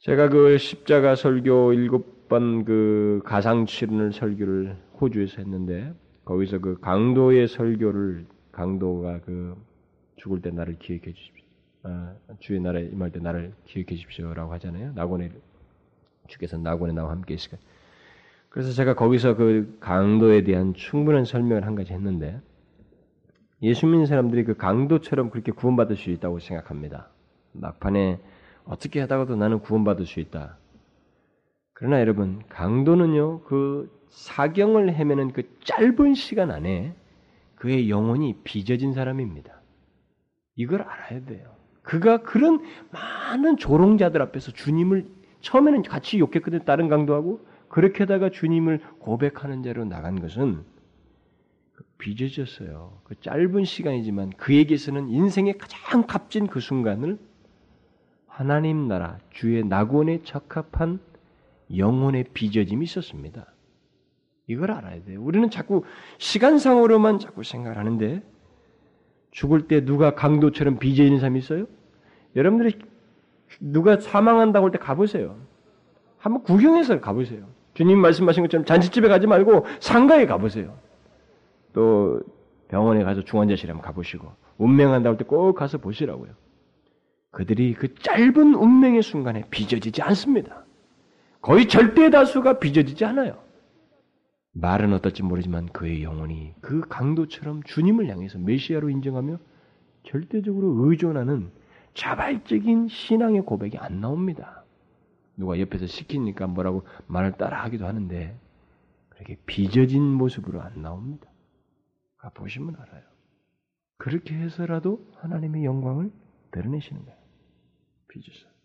[0.00, 7.48] 제가 그 십자가 설교 일곱 번 그 가상 치르는 설교를 호주에서 했는데 거기서 그 강도의
[7.48, 9.56] 설교를 강도가 그
[10.16, 11.44] 죽을 때 나를 기억해 주십시오.
[11.84, 14.92] 아, 주의 나라에 임할 때 나를 기억해 주십시오라고 하잖아요.
[14.94, 15.30] 낙원에
[16.26, 17.56] 주께서 낙원에 나와 함께 있을까.
[18.50, 22.40] 그래서 제가 거기서 그 강도에 대한 충분한 설명을 한 가지 했는데
[23.62, 27.08] 예수 믿는 사람들이 그 강도처럼 그렇게 구원받을 수 있다고 생각합니다.
[27.52, 28.20] 막판에
[28.64, 30.57] 어떻게 하다가도 나는 구원받을 수 있다.
[31.78, 36.92] 그러나 여러분, 강도는요, 그 사경을 헤매는 그 짧은 시간 안에
[37.54, 39.60] 그의 영혼이 빚어진 사람입니다.
[40.56, 41.54] 이걸 알아야 돼요.
[41.82, 45.06] 그가 그런 많은 조롱자들 앞에서 주님을
[45.40, 46.64] 처음에는 같이 욕했거든요.
[46.64, 47.46] 다른 강도하고.
[47.68, 50.64] 그렇게 하다가 주님을 고백하는 자로 나간 것은
[51.98, 53.02] 빚어졌어요.
[53.04, 57.20] 그 짧은 시간이지만 그에게서는 인생의 가장 값진 그 순간을
[58.26, 60.98] 하나님 나라 주의 낙원에 적합한
[61.76, 63.46] 영혼의 빚어짐이 있었습니다.
[64.46, 65.20] 이걸 알아야 돼요.
[65.22, 65.84] 우리는 자꾸
[66.18, 68.22] 시간상으로만 자꾸 생각을 하는데
[69.30, 71.66] 죽을 때 누가 강도처럼 빚어 있는 사람이 있어요?
[72.34, 72.78] 여러분들이
[73.60, 75.36] 누가 사망한다고 할 때 가보세요.
[76.18, 77.46] 한번 구경해서 가보세요.
[77.74, 80.76] 주님 말씀하신 것처럼 잔치집에 가지 말고 상가에 가보세요.
[81.72, 82.20] 또
[82.68, 86.30] 병원에 가서 중환자실에 한번 가보시고 운명한다고 할 때 꼭 가서 보시라고요.
[87.30, 90.64] 그들이 그 짧은 운명의 순간에 빚어지지 않습니다.
[91.48, 93.42] 거의 절대 다수가 빚어지지 않아요.
[94.52, 99.38] 말은 어떨지 모르지만 그의 영혼이 그 강도처럼 주님을 향해서 메시아로 인정하며
[100.02, 101.50] 절대적으로 의존하는
[101.94, 104.62] 자발적인 신앙의 고백이 안 나옵니다.
[105.38, 108.38] 누가 옆에서 시키니까 뭐라고 말을 따라 하기도 하는데
[109.08, 111.30] 그렇게 빚어진 모습으로 안 나옵니다.
[112.18, 113.04] 가 보시면 알아요.
[113.96, 116.12] 그렇게 해서라도 하나님의 영광을
[116.50, 117.18] 드러내시는 거예요.
[118.08, 118.57] 빚어서.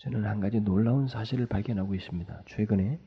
[0.00, 2.42] 저는 한 가지 놀라운 사실을 발견하고 있습니다.
[2.46, 3.00] 최근에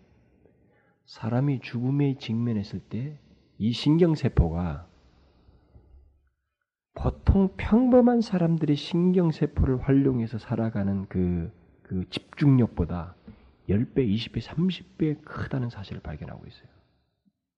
[1.05, 3.19] 사람이 죽음에 직면했을 때
[3.57, 4.87] 이 신경세포가
[6.95, 11.51] 보통 평범한 사람들이 신경세포를 활용해서 살아가는 그,
[11.83, 13.15] 그 집중력보다
[13.69, 16.67] 10배, 20배, 30배 크다는 사실을 발견하고 있어요.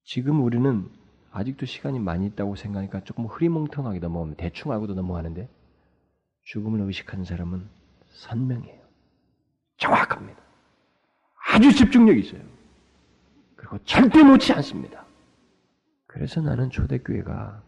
[0.03, 0.89] 지금 우리는
[1.31, 5.49] 아직도 시간이 많이 있다고 생각하니까 조금 흐리멍텅하게 넘어가면 대충 알고도 넘어가는데
[6.43, 7.67] 죽음을 의식하는 사람은
[8.09, 8.84] 선명해요.
[9.77, 10.39] 정확합니다.
[11.47, 12.41] 아주 집중력이 있어요.
[13.55, 15.05] 그리고 절대 놓지 않습니다.
[16.07, 17.61] 그래서 나는 초대교회가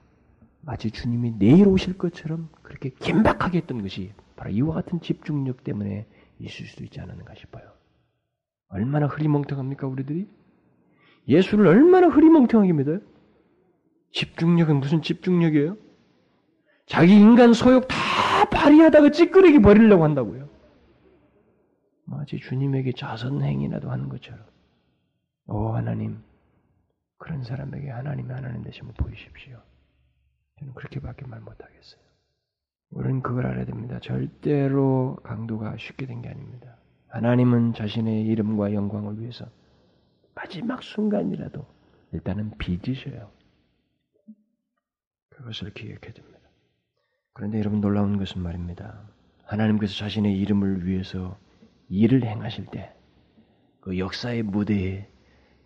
[0.61, 6.05] 마치 주님이 내일 오실 것처럼 그렇게 긴박하게 했던 것이 바로 이와 같은 집중력 때문에
[6.39, 7.63] 있을 수도 있지 않았는가 싶어요.
[8.69, 10.27] 얼마나 흐리멍텅합니까, 우리들이?
[11.27, 12.99] 예수를 얼마나 흐리멍텅하게 믿어요?
[14.11, 15.77] 집중력은 무슨 집중력이에요?
[16.85, 17.95] 자기 인간 소욕 다
[18.49, 20.46] 발휘하다가 찌끄레기 버리려고 한다고요.
[22.09, 24.45] 마치 주님에게 자선행위라도 하는 것처럼.
[25.47, 26.23] 오, 하나님.
[27.17, 29.61] 그런 사람에게 하나님의 하나님 되심을 보이십시오.
[30.59, 32.01] 저는 그렇게밖에 말 못하겠어요.
[32.91, 33.99] 우리는 그걸 알아야 됩니다.
[33.99, 36.77] 절대로 강도가 쉽게 된 게 아닙니다.
[37.09, 39.45] 하나님은 자신의 이름과 영광을 위해서
[40.35, 41.65] 마지막 순간이라도
[42.13, 43.31] 일단은 빚으셔요.
[45.29, 46.39] 그것을 기억해야 됩니다.
[47.33, 49.01] 그런데 여러분 놀라운 것은 말입니다.
[49.43, 51.37] 하나님께서 자신의 이름을 위해서
[51.89, 52.97] 일을 행하실 때
[53.87, 55.07] 그 역사의 무대에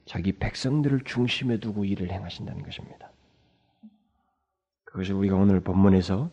[0.06, 3.10] 자기 백성들을 중심에 두고 일을 행하신다는 것입니다.
[4.84, 6.30] 그것을 우리가 오늘 본문에서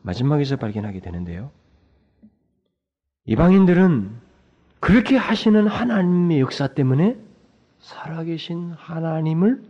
[0.00, 1.50] 마지막에서 발견하게 되는데요.
[3.26, 4.10] 이방인들은
[4.80, 7.18] 그렇게 하시는 하나님의 역사 때문에
[7.80, 9.62] 살아계신 하나님을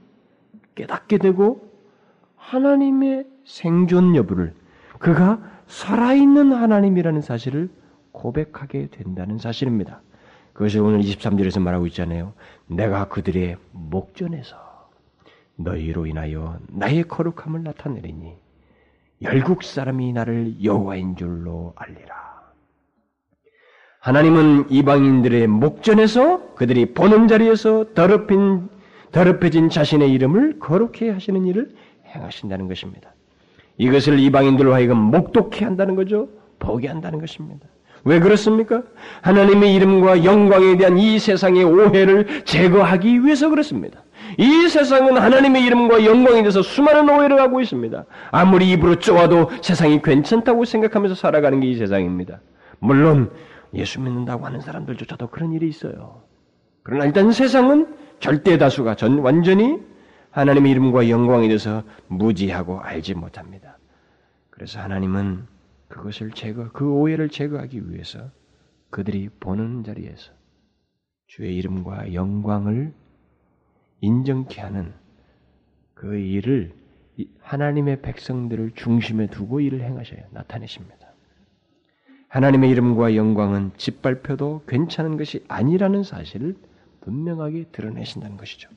[0.77, 1.69] 깨닫게 되고
[2.37, 4.55] 하나님의 생존 여부를
[5.01, 7.71] 그가 살아있는 하나님이라는 사실을
[8.13, 10.03] 고백하게 된다는 사실입니다.
[10.53, 12.35] 그것을 오늘 23절에서 말하고 있잖아요.
[12.67, 14.57] 내가 그들의 목전에서
[15.57, 18.35] 너희로 인하여 나의 거룩함을 나타내리니
[19.23, 22.31] 열국 사람이 나를 여호와인 줄로 알리라.
[24.01, 28.69] 하나님은 이방인들의 목전에서 그들이 보는 자리에서 더럽힌
[29.13, 31.75] 더럽혀진 자신의 이름을 거룩해 하시는 일을
[32.07, 33.13] 행하신다는 것입니다.
[33.77, 36.29] 이것을 이방인들로 하여금 목독해 한다는 거죠.
[36.59, 37.67] 보게 한다는 것입니다.
[38.05, 38.83] 왜 그렇습니까?
[39.23, 44.03] 하나님의 이름과 영광에 대한 이 세상의 오해를 제거하기 위해서 그렇습니다.
[44.39, 48.05] 이 세상은 하나님의 이름과 영광에 대해서 수많은 오해를 하고 있습니다.
[48.31, 52.41] 아무리 입으로 쪼아도 세상이 괜찮다고 생각하면서 살아가는 게 이 세상입니다.
[52.79, 53.31] 물론
[53.75, 56.23] 예수 믿는다고 하는 사람들조차도 그런 일이 있어요.
[56.83, 59.79] 그러나 일단 세상은 절대 다수가 전 완전히
[60.31, 63.79] 하나님의 이름과 영광에 대해서 무지하고 알지 못합니다.
[64.51, 65.47] 그래서 하나님은
[65.91, 68.31] 그것을 제거, 그 오해를 제거하기 위해서
[68.91, 70.33] 그들이 보는 자리에서
[71.27, 72.93] 주의 이름과 영광을
[74.01, 74.93] 인정케 하는
[75.95, 76.73] 그 일을
[77.41, 81.09] 하나님의 백성들을 중심에 두고 일을 행하셔야 나타내십니다.
[82.29, 86.57] 하나님의 이름과 영광은 짓밟혀도 괜찮은 것이 아니라는 사실을
[87.01, 88.71] 분명하게 드러내신다는 것이죠.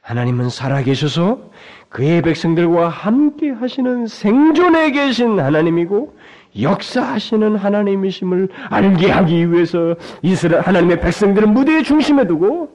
[0.00, 1.50] 하나님은 살아계셔서
[1.90, 6.16] 그의 백성들과 함께 하시는 생존에 계신 하나님이고
[6.60, 12.70] 역사하시는 하나님이심을 알게 하기 위해서 이스라엘 하나님의 백성들은 무대의 중심에 두고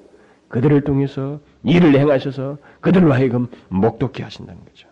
[0.49, 4.87] 그들을 통해서 일을 행하셔서 그들로 하여금 목독케 하신다는 거죠.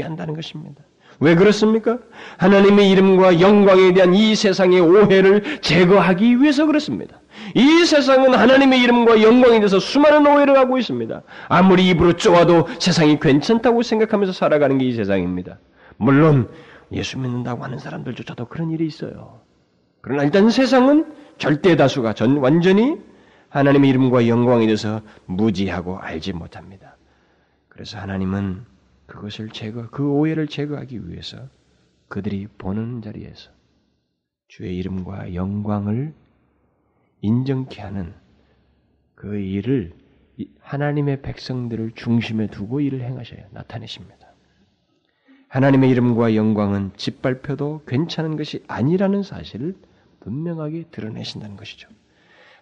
[0.00, 0.82] 한다는 것입니다.
[1.20, 1.98] 왜 그렇습니까?
[2.38, 7.20] 하나님의 이름과 영광에 대한 이 세상의 오해를 제거하기 위해서 그렇습니다.
[7.54, 11.22] 이 세상은 하나님의 이름과 영광에 대해서 수많은 오해를 하고 있습니다.
[11.48, 15.58] 아무리 입으로 쪼아도 세상이 괜찮다고 생각하면서 살아가는 게 이 세상입니다.
[15.96, 16.48] 물론
[16.94, 19.40] 예수 믿는다고 하는 사람들조차도 그런 일이 있어요.
[20.00, 22.98] 그러나 일단 세상은 절대 다수가 전 완전히
[23.48, 26.96] 하나님의 이름과 영광에 대해서 무지하고 알지 못합니다.
[27.68, 28.64] 그래서 하나님은
[29.06, 31.38] 그것을 제거, 그 오해를 제거하기 위해서
[32.08, 33.50] 그들이 보는 자리에서
[34.48, 36.14] 주의 이름과 영광을
[37.20, 38.14] 인정케 하는
[39.14, 39.94] 그 일을
[40.60, 44.23] 하나님의 백성들을 중심에 두고 일을 행하셔야 나타내십니다.
[45.54, 49.76] 하나님의 이름과 영광은 짓밟혀도 괜찮은 것이 아니라는 사실을
[50.18, 51.88] 분명하게 드러내신다는 것이죠.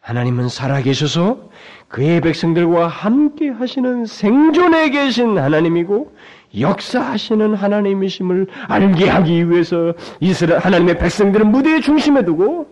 [0.03, 1.49] 하나님은 살아계셔서
[1.89, 6.15] 그의 백성들과 함께 하시는 생존에 계신 하나님이고
[6.61, 12.67] 역사하시는 하나님이심을 알게 하기 위해서 이스라엘 하나님의 백성들은 무대의 중심에 두고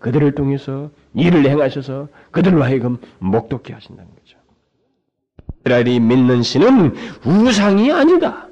[0.00, 4.36] 그들을 통해서 일을 행하셔서 그들로 하여금 목독케 하신다는 거죠.
[5.60, 8.49] 이스라엘이 믿는 신은 우상이 아니다.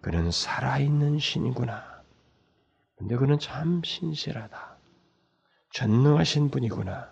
[0.00, 2.02] 그는 살아있는 신이구나.
[2.96, 4.76] 근데 그는 참 신실하다.
[5.72, 7.10] 전능하신 분이구나.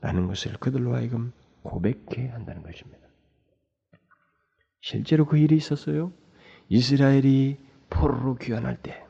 [0.00, 3.06] 라는 것을 그들로 하여금 고백해 한다는 것입니다.
[4.80, 6.12] 실제로 그 일이 있었어요.
[6.68, 7.58] 이스라엘이
[7.90, 9.04] 포로로 귀환할 때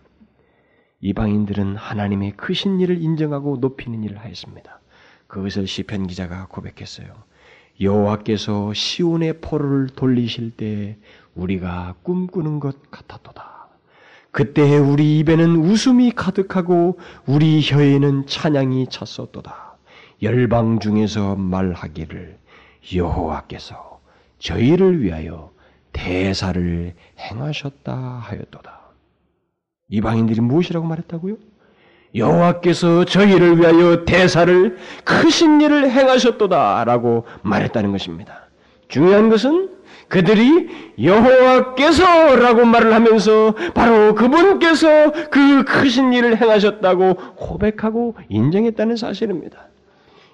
[1.01, 4.81] 이방인들은 하나님의 크신 일을 인정하고 높이는 일을 하였습니다.
[5.27, 7.25] 그것을 시편 기자가 고백했어요.
[7.81, 10.97] 여호와께서 시온의 포로를 돌리실 때
[11.35, 13.69] 우리가 꿈꾸는 것 같았도다.
[14.31, 19.77] 그때 우리 입에는 웃음이 가득하고 우리 혀에는 찬양이 찼었도다.
[20.23, 22.39] 열방 중에서 말하기를
[22.95, 24.01] 여호와께서
[24.39, 25.53] 저희를 위하여
[25.93, 28.81] 대사를 행하셨다 하였도다.
[29.89, 31.37] 이방인들이 무엇이라고 말했다고요?
[32.15, 38.49] 여호와께서 저희를 위하여 대사를 크신 일을 행하셨도다라고 말했다는 것입니다.
[38.89, 39.71] 중요한 것은
[40.09, 40.69] 그들이
[41.03, 49.67] 여호와께서라고 말을 하면서 바로 그분께서 그 크신 일을 행하셨다고 고백하고 인정했다는 사실입니다.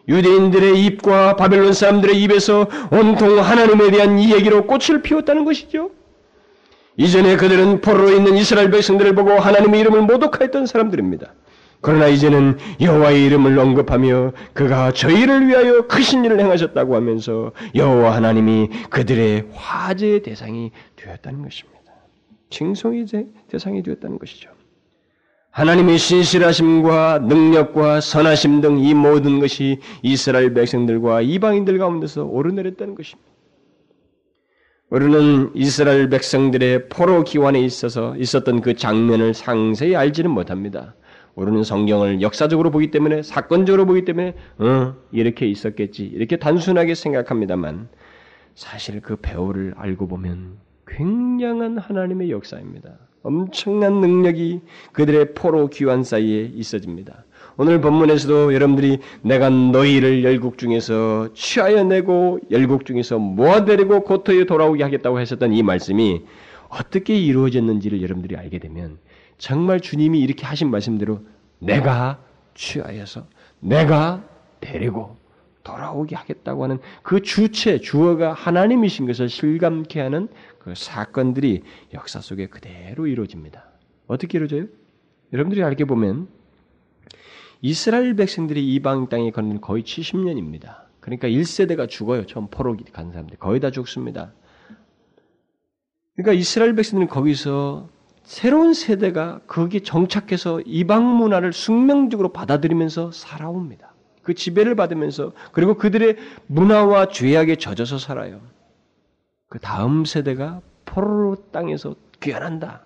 [0.08, 5.90] 유대인들의 입과 바벨론 사람들의 입에서 온통 하나님에 대한 이 얘기로 꽃을 피웠다는 것이죠.
[6.96, 11.32] 이전에 그들은 포로로 있는 이스라엘 백성들을 보고 하나님의 이름을 모독하였던 사람들입니다.
[11.82, 19.48] 그러나 이제는 여호와의 이름을 언급하며 그가 저희를 위하여 크신 일을 행하셨다고 하면서 여호와 하나님이 그들의
[19.52, 21.92] 화제의 대상이 되었다는 것입니다.
[22.50, 23.06] 칭송의
[23.48, 24.50] 대상이 되었다는 것이죠.
[25.50, 33.30] 하나님의 신실하심과 능력과 선하심 등 이 모든 것이 이스라엘 백성들과 이방인들 가운데서 오르내렸다는 것입니다.
[34.88, 40.94] 우리는 이스라엘 백성들의 포로 기환에 있어서 있었던 그 장면을 상세히 알지는 못합니다.
[41.34, 47.88] 우리는 성경을 역사적으로 보기 때문에 사건적으로 보기 때문에 어, 이렇게 있었겠지 이렇게 단순하게 생각합니다만
[48.54, 52.90] 사실 그 배우를 알고 보면 굉장한 하나님의 역사입니다.
[53.22, 54.60] 엄청난 능력이
[54.92, 57.24] 그들의 포로 귀환 사이에 있어집니다.
[57.56, 65.18] 오늘 본문에서도 여러분들이 내가 너희를 열국 중에서 취하여 내고 열국 중에서 모아내리고 고토에 돌아오게 하겠다고
[65.18, 66.22] 하셨던 이 말씀이
[66.68, 68.98] 어떻게 이루어졌는지를 여러분들이 알게 되면
[69.42, 71.20] 정말 주님이 이렇게 하신 말씀대로
[71.58, 72.22] 내가
[72.54, 73.26] 취하여서
[73.58, 74.24] 내가
[74.60, 75.16] 데리고
[75.64, 80.28] 돌아오게 하겠다고 하는 그 주체 주어가 하나님이신 것을 실감케 하는
[80.60, 83.64] 그 사건들이 역사 속에 그대로 이루어집니다.
[84.06, 84.66] 어떻게 이루어져요?
[85.32, 86.28] 여러분들이 알게 보면
[87.62, 90.82] 이스라엘 백성들이 이방 땅에 걷는 거의 70년입니다.
[91.00, 92.26] 그러니까 1세대가 죽어요.
[92.26, 94.32] 처음 포로 간 사람들 거의 다 죽습니다.
[96.14, 97.88] 그러니까 이스라엘 백성들은 거기서
[98.24, 103.92] 새로운 세대가 거기 정착해서 이방 문화를 숙명적으로 받아들이면서 살아옵니다.
[104.22, 106.16] 그 지배를 받으면서 그리고 그들의
[106.46, 108.40] 문화와 죄악에 젖어서 살아요.
[109.48, 112.84] 그 다음 세대가 포로 땅에서 귀환한다.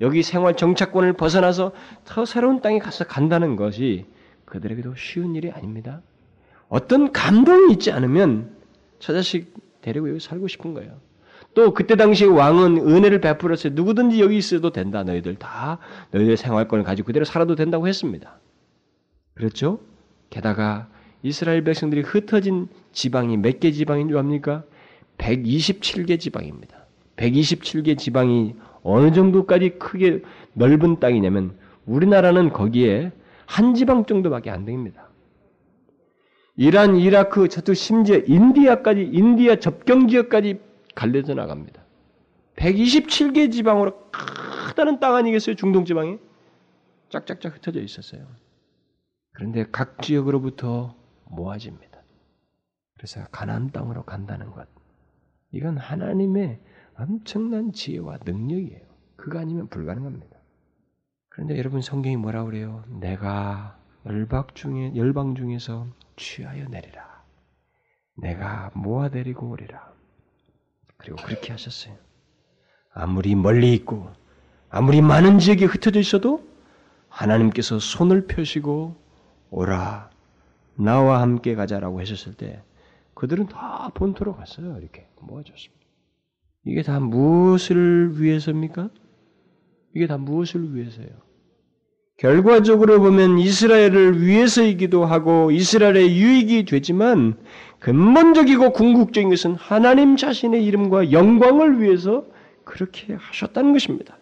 [0.00, 1.72] 여기 생활 정착권을 벗어나서
[2.04, 4.06] 더 새로운 땅에 가서 간다는 것이
[4.44, 6.02] 그들에게도 쉬운 일이 아닙니다.
[6.68, 8.54] 어떤 감동이 있지 않으면
[8.98, 10.98] 처자식 데리고 여기 살고 싶은 거예요.
[11.54, 13.74] 또 그때 당시 왕은 은혜를 베풀었어요.
[13.74, 15.02] 누구든지 여기 있어도 된다.
[15.02, 15.78] 너희들 다
[16.12, 18.38] 너희들 생활권을 가지고 그대로 살아도 된다고 했습니다.
[19.34, 19.80] 그렇죠?
[20.30, 20.88] 게다가
[21.22, 24.64] 이스라엘 백성들이 흩어진 지방이 몇 개 지방인 줄 압니까?
[25.18, 26.86] 127개 지방입니다.
[27.16, 30.22] 127개 지방이 어느 정도까지 크게
[30.54, 31.54] 넓은 땅이냐면
[31.86, 33.12] 우리나라는 거기에
[33.46, 35.08] 한 지방 정도밖에 안 됩니다.
[36.56, 40.60] 이란, 이라크, 저쪽 심지어 인디아까지 인디아 접경 지역까지
[40.94, 41.82] 갈려져 나갑니다.
[42.56, 45.56] 127개 지방으로 크다는 땅 아니겠어요?
[45.56, 46.18] 중동 지방이
[47.08, 48.26] 짝짝짝 흩어져 있었어요.
[49.32, 52.02] 그런데 각 지역으로부터 모아집니다.
[52.94, 54.68] 그래서 가나안 땅으로 간다는 것.
[55.50, 56.60] 이건 하나님의
[56.94, 58.86] 엄청난 지혜와 능력이에요.
[59.16, 60.36] 그거 아니면 불가능합니다.
[61.28, 62.84] 그런데 여러분 성경이 뭐라 그래요?
[62.88, 65.86] 내가 열박 중에 열방 중에서
[66.16, 67.24] 취하여 내리라.
[68.16, 69.91] 내가 모아 데리고 오리라.
[71.02, 71.96] 그리고 그렇게 하셨어요.
[72.94, 74.10] 아무리 멀리 있고
[74.70, 76.46] 아무리 많은 지역에 흩어져 있어도
[77.08, 78.96] 하나님께서 손을 펴시고
[79.50, 80.10] 오라
[80.76, 82.62] 나와 함께 가자라고 하셨을 때
[83.14, 84.78] 그들은 다 본토로 갔어요.
[84.78, 85.82] 이렇게 모아줬습니다.
[86.64, 88.88] 이게 다 무엇을 위해서입니까?
[89.94, 91.08] 이게 다 무엇을 위해서요?
[92.22, 97.34] 결과적으로 보면 이스라엘을 위해서이기도 하고 이스라엘의 유익이 되지만
[97.80, 102.24] 근본적이고 궁극적인 것은 하나님 자신의 이름과 영광을 위해서
[102.62, 104.16] 그렇게 하셨다는 것입니다.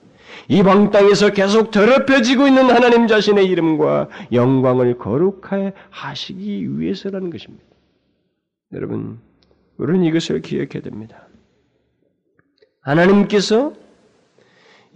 [0.49, 7.67] 이방 땅에서 계속 더럽혀지고 있는 하나님 자신의 이름과 영광을 거룩하게 하시기 위해서라는 것입니다.
[8.73, 9.19] 여러분,
[9.77, 11.29] 우리는 이것을 기억해야 됩니다.
[12.81, 13.75] 하나님께서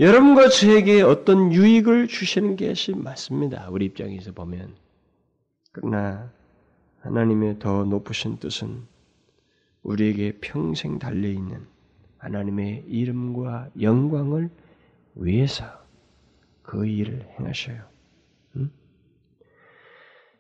[0.00, 3.68] 여러분과 저에게 어떤 유익을 주시는 것이 맞습니다.
[3.70, 4.74] 우리 입장에서 보면.
[5.70, 6.32] 그러나
[7.00, 8.82] 하나님의 더 높으신 뜻은
[9.84, 11.66] 우리에게 평생 달려있는
[12.18, 14.50] 하나님의 이름과 영광을
[15.14, 15.64] 위해서
[16.62, 17.80] 그 일을 행하셔요.
[18.56, 18.72] 음?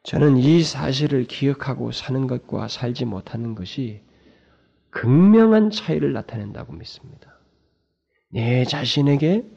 [0.02, 4.00] 저는 이 사실을 기억하고 사는 것과 살지 못하는 것이
[4.90, 7.38] 극명한 차이를 나타낸다고 믿습니다.
[8.34, 9.48] 내 자신에게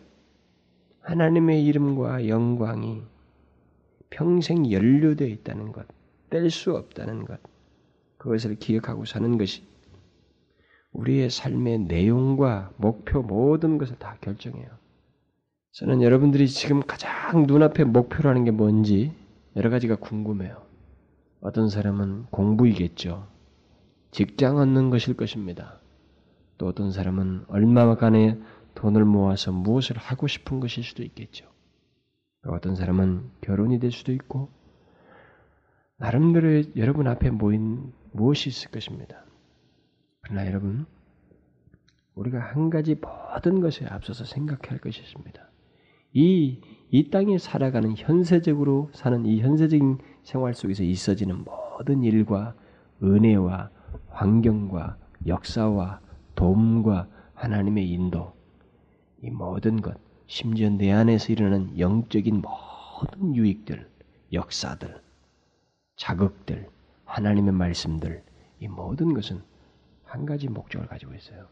[1.02, 3.02] 하나님의 이름과 영광이
[4.12, 5.88] 평생 연루되어 있다는 것,
[6.30, 7.40] 뗄 수 없다는 것,
[8.20, 9.64] 그것을 기억하고 사는 것이
[10.92, 14.68] 우리의 삶의 내용과 목표 모든 것을 다 결정해요.
[15.72, 19.12] 저는 여러분들이 지금 가장 눈앞에 목표라는 게 뭔지
[19.56, 20.62] 여러 가지가 궁금해요.
[21.42, 23.26] 어떤 사람은 공부이겠죠.
[24.12, 25.80] 직장 얻는 것일 것입니다.
[26.60, 28.40] 또 어떤 사람은 얼마간의
[28.78, 31.48] 돈을 모아서 무엇을 하고 싶은 것일 수도 있겠죠.
[32.46, 34.50] 어떤 사람은 결혼이 될 수도 있고
[35.98, 39.26] 나름대로 여러분 앞에 모인 무엇이 있을 것입니다.
[40.22, 40.86] 그러나 여러분
[42.14, 45.42] 우리가 한 가지 모든 것에 앞서서 생각해야 할 것이 있습니다.
[46.14, 46.62] 이,
[46.92, 52.56] 이 땅에 살아가는 현세적으로 사는 이 현세적인 생활 속에서 있어지는 모든 일과
[53.02, 53.72] 은혜와
[54.10, 56.00] 환경과 역사와
[56.36, 58.37] 도움과 하나님의 인도,
[59.22, 59.98] 이 모든 것,
[60.28, 63.90] 심지어 내 안에서 일어나는 영적인 모든 유익들,
[64.34, 65.02] 역사들,
[65.96, 66.70] 자극들,
[67.06, 68.24] 하나님의 말씀들,
[68.60, 69.42] 이 모든 것은
[70.04, 71.48] 한 가지 목적을 가지고 있어요.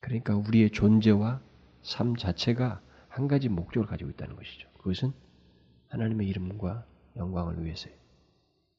[0.00, 1.40] 그러니까 우리의 존재와
[1.82, 4.68] 삶 자체가 한 가지 목적을 가지고 있다는 것이죠.
[4.78, 5.12] 그것은
[5.88, 7.92] 하나님의 이름과 영광을 위해서요.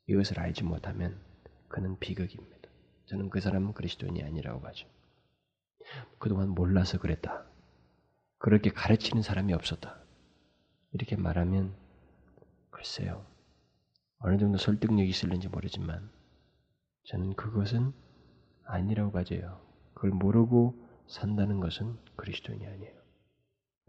[0.08, 1.20] 이것을 알지 못하면
[1.68, 2.70] 그는 비극입니다.
[3.06, 4.88] 저는 그 사람은 그리스도인이 아니라고 하죠.
[6.18, 7.51] 그동안 몰라서 그랬다.
[8.42, 10.00] 그렇게 가르치는 사람이 없었다.
[10.94, 11.76] 이렇게 말하면
[12.72, 13.24] 글쎄요.
[14.18, 16.10] 어느 정도 설득력이 있을는지 모르지만
[17.04, 17.94] 저는 그것은
[18.66, 19.62] 아니라고 가져요.
[19.94, 20.76] 그걸 모르고
[21.08, 23.00] 산다는 것은 그리스도인이 아니에요.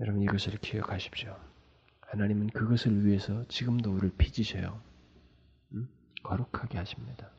[0.00, 1.34] 여러분 이것을 기억하십시오.
[2.02, 4.82] 하나님은 그것을 위해서 지금도 우리를 빚으셔요.
[5.72, 5.88] 음?
[6.24, 7.30] 거룩하게 하십니다.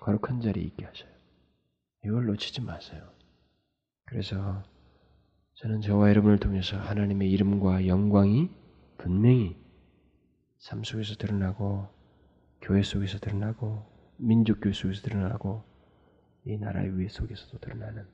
[0.00, 1.10] 거룩한 자리에 있게 하셔요.
[2.04, 3.10] 이걸 놓치지 마세요.
[4.04, 4.62] 그래서
[5.60, 8.48] 저는 저와 여러분을 통해서 하나님의 이름과 영광이
[8.96, 9.56] 분명히
[10.58, 11.88] 삶 속에서 드러나고
[12.60, 13.84] 교회 속에서 드러나고
[14.18, 15.64] 민족교회 속에서 드러나고
[16.44, 18.06] 이 나라의 위에 속에서도 드러나는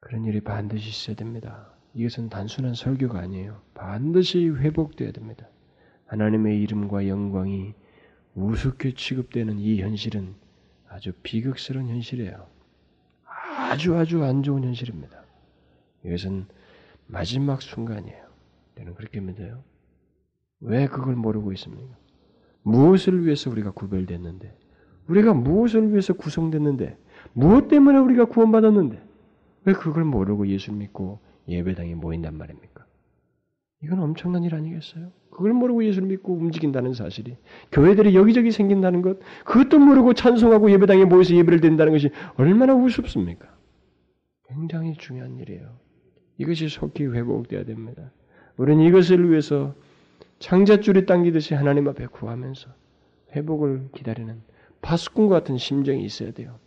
[0.00, 1.74] 그런 일이 반드시 있어야 됩니다.
[1.92, 3.60] 이것은 단순한 설교가 아니에요.
[3.74, 5.46] 반드시 회복돼야 됩니다.
[6.06, 7.74] 하나님의 이름과 영광이
[8.34, 10.34] 우습게 취급되는 이 현실은
[10.88, 12.46] 아주 비극스러운 현실이에요.
[13.26, 15.25] 아주 아주 안 좋은 현실입니다.
[16.06, 16.46] 이것은
[17.06, 18.24] 마지막 순간이에요.
[18.78, 19.62] 저는 그렇게 믿어요.
[20.60, 21.96] 왜 그걸 모르고 있습니까?
[22.62, 24.56] 무엇을 위해서 우리가 구별됐는데,
[25.08, 26.96] 우리가 무엇을 위해서 구성됐는데,
[27.32, 29.02] 무엇 때문에 우리가 구원받았는데,
[29.64, 32.86] 왜 그걸 모르고 예수 믿고 예배당에 모인단 말입니까?
[33.82, 35.12] 이건 엄청난 일 아니겠어요?
[35.30, 37.36] 그걸 모르고 예수를 믿고 움직인다는 사실이
[37.70, 43.54] 교회들이 여기저기 생긴다는 것 그것도 모르고 찬송하고 예배당에 모여서 예배를 드린다는 것이 얼마나 우습습니까?
[44.48, 45.85] 굉장히 중요한 일이에요.
[46.38, 48.10] 이것이 속히 회복돼야 됩니다.
[48.56, 49.74] 우리는 이것을 위해서
[50.38, 52.68] 창자줄이 당기듯이 하나님 앞에 구하면서
[53.34, 54.40] 회복을 기다리는
[54.82, 56.58] 파수꾼 같은 심정이 있어야 돼요.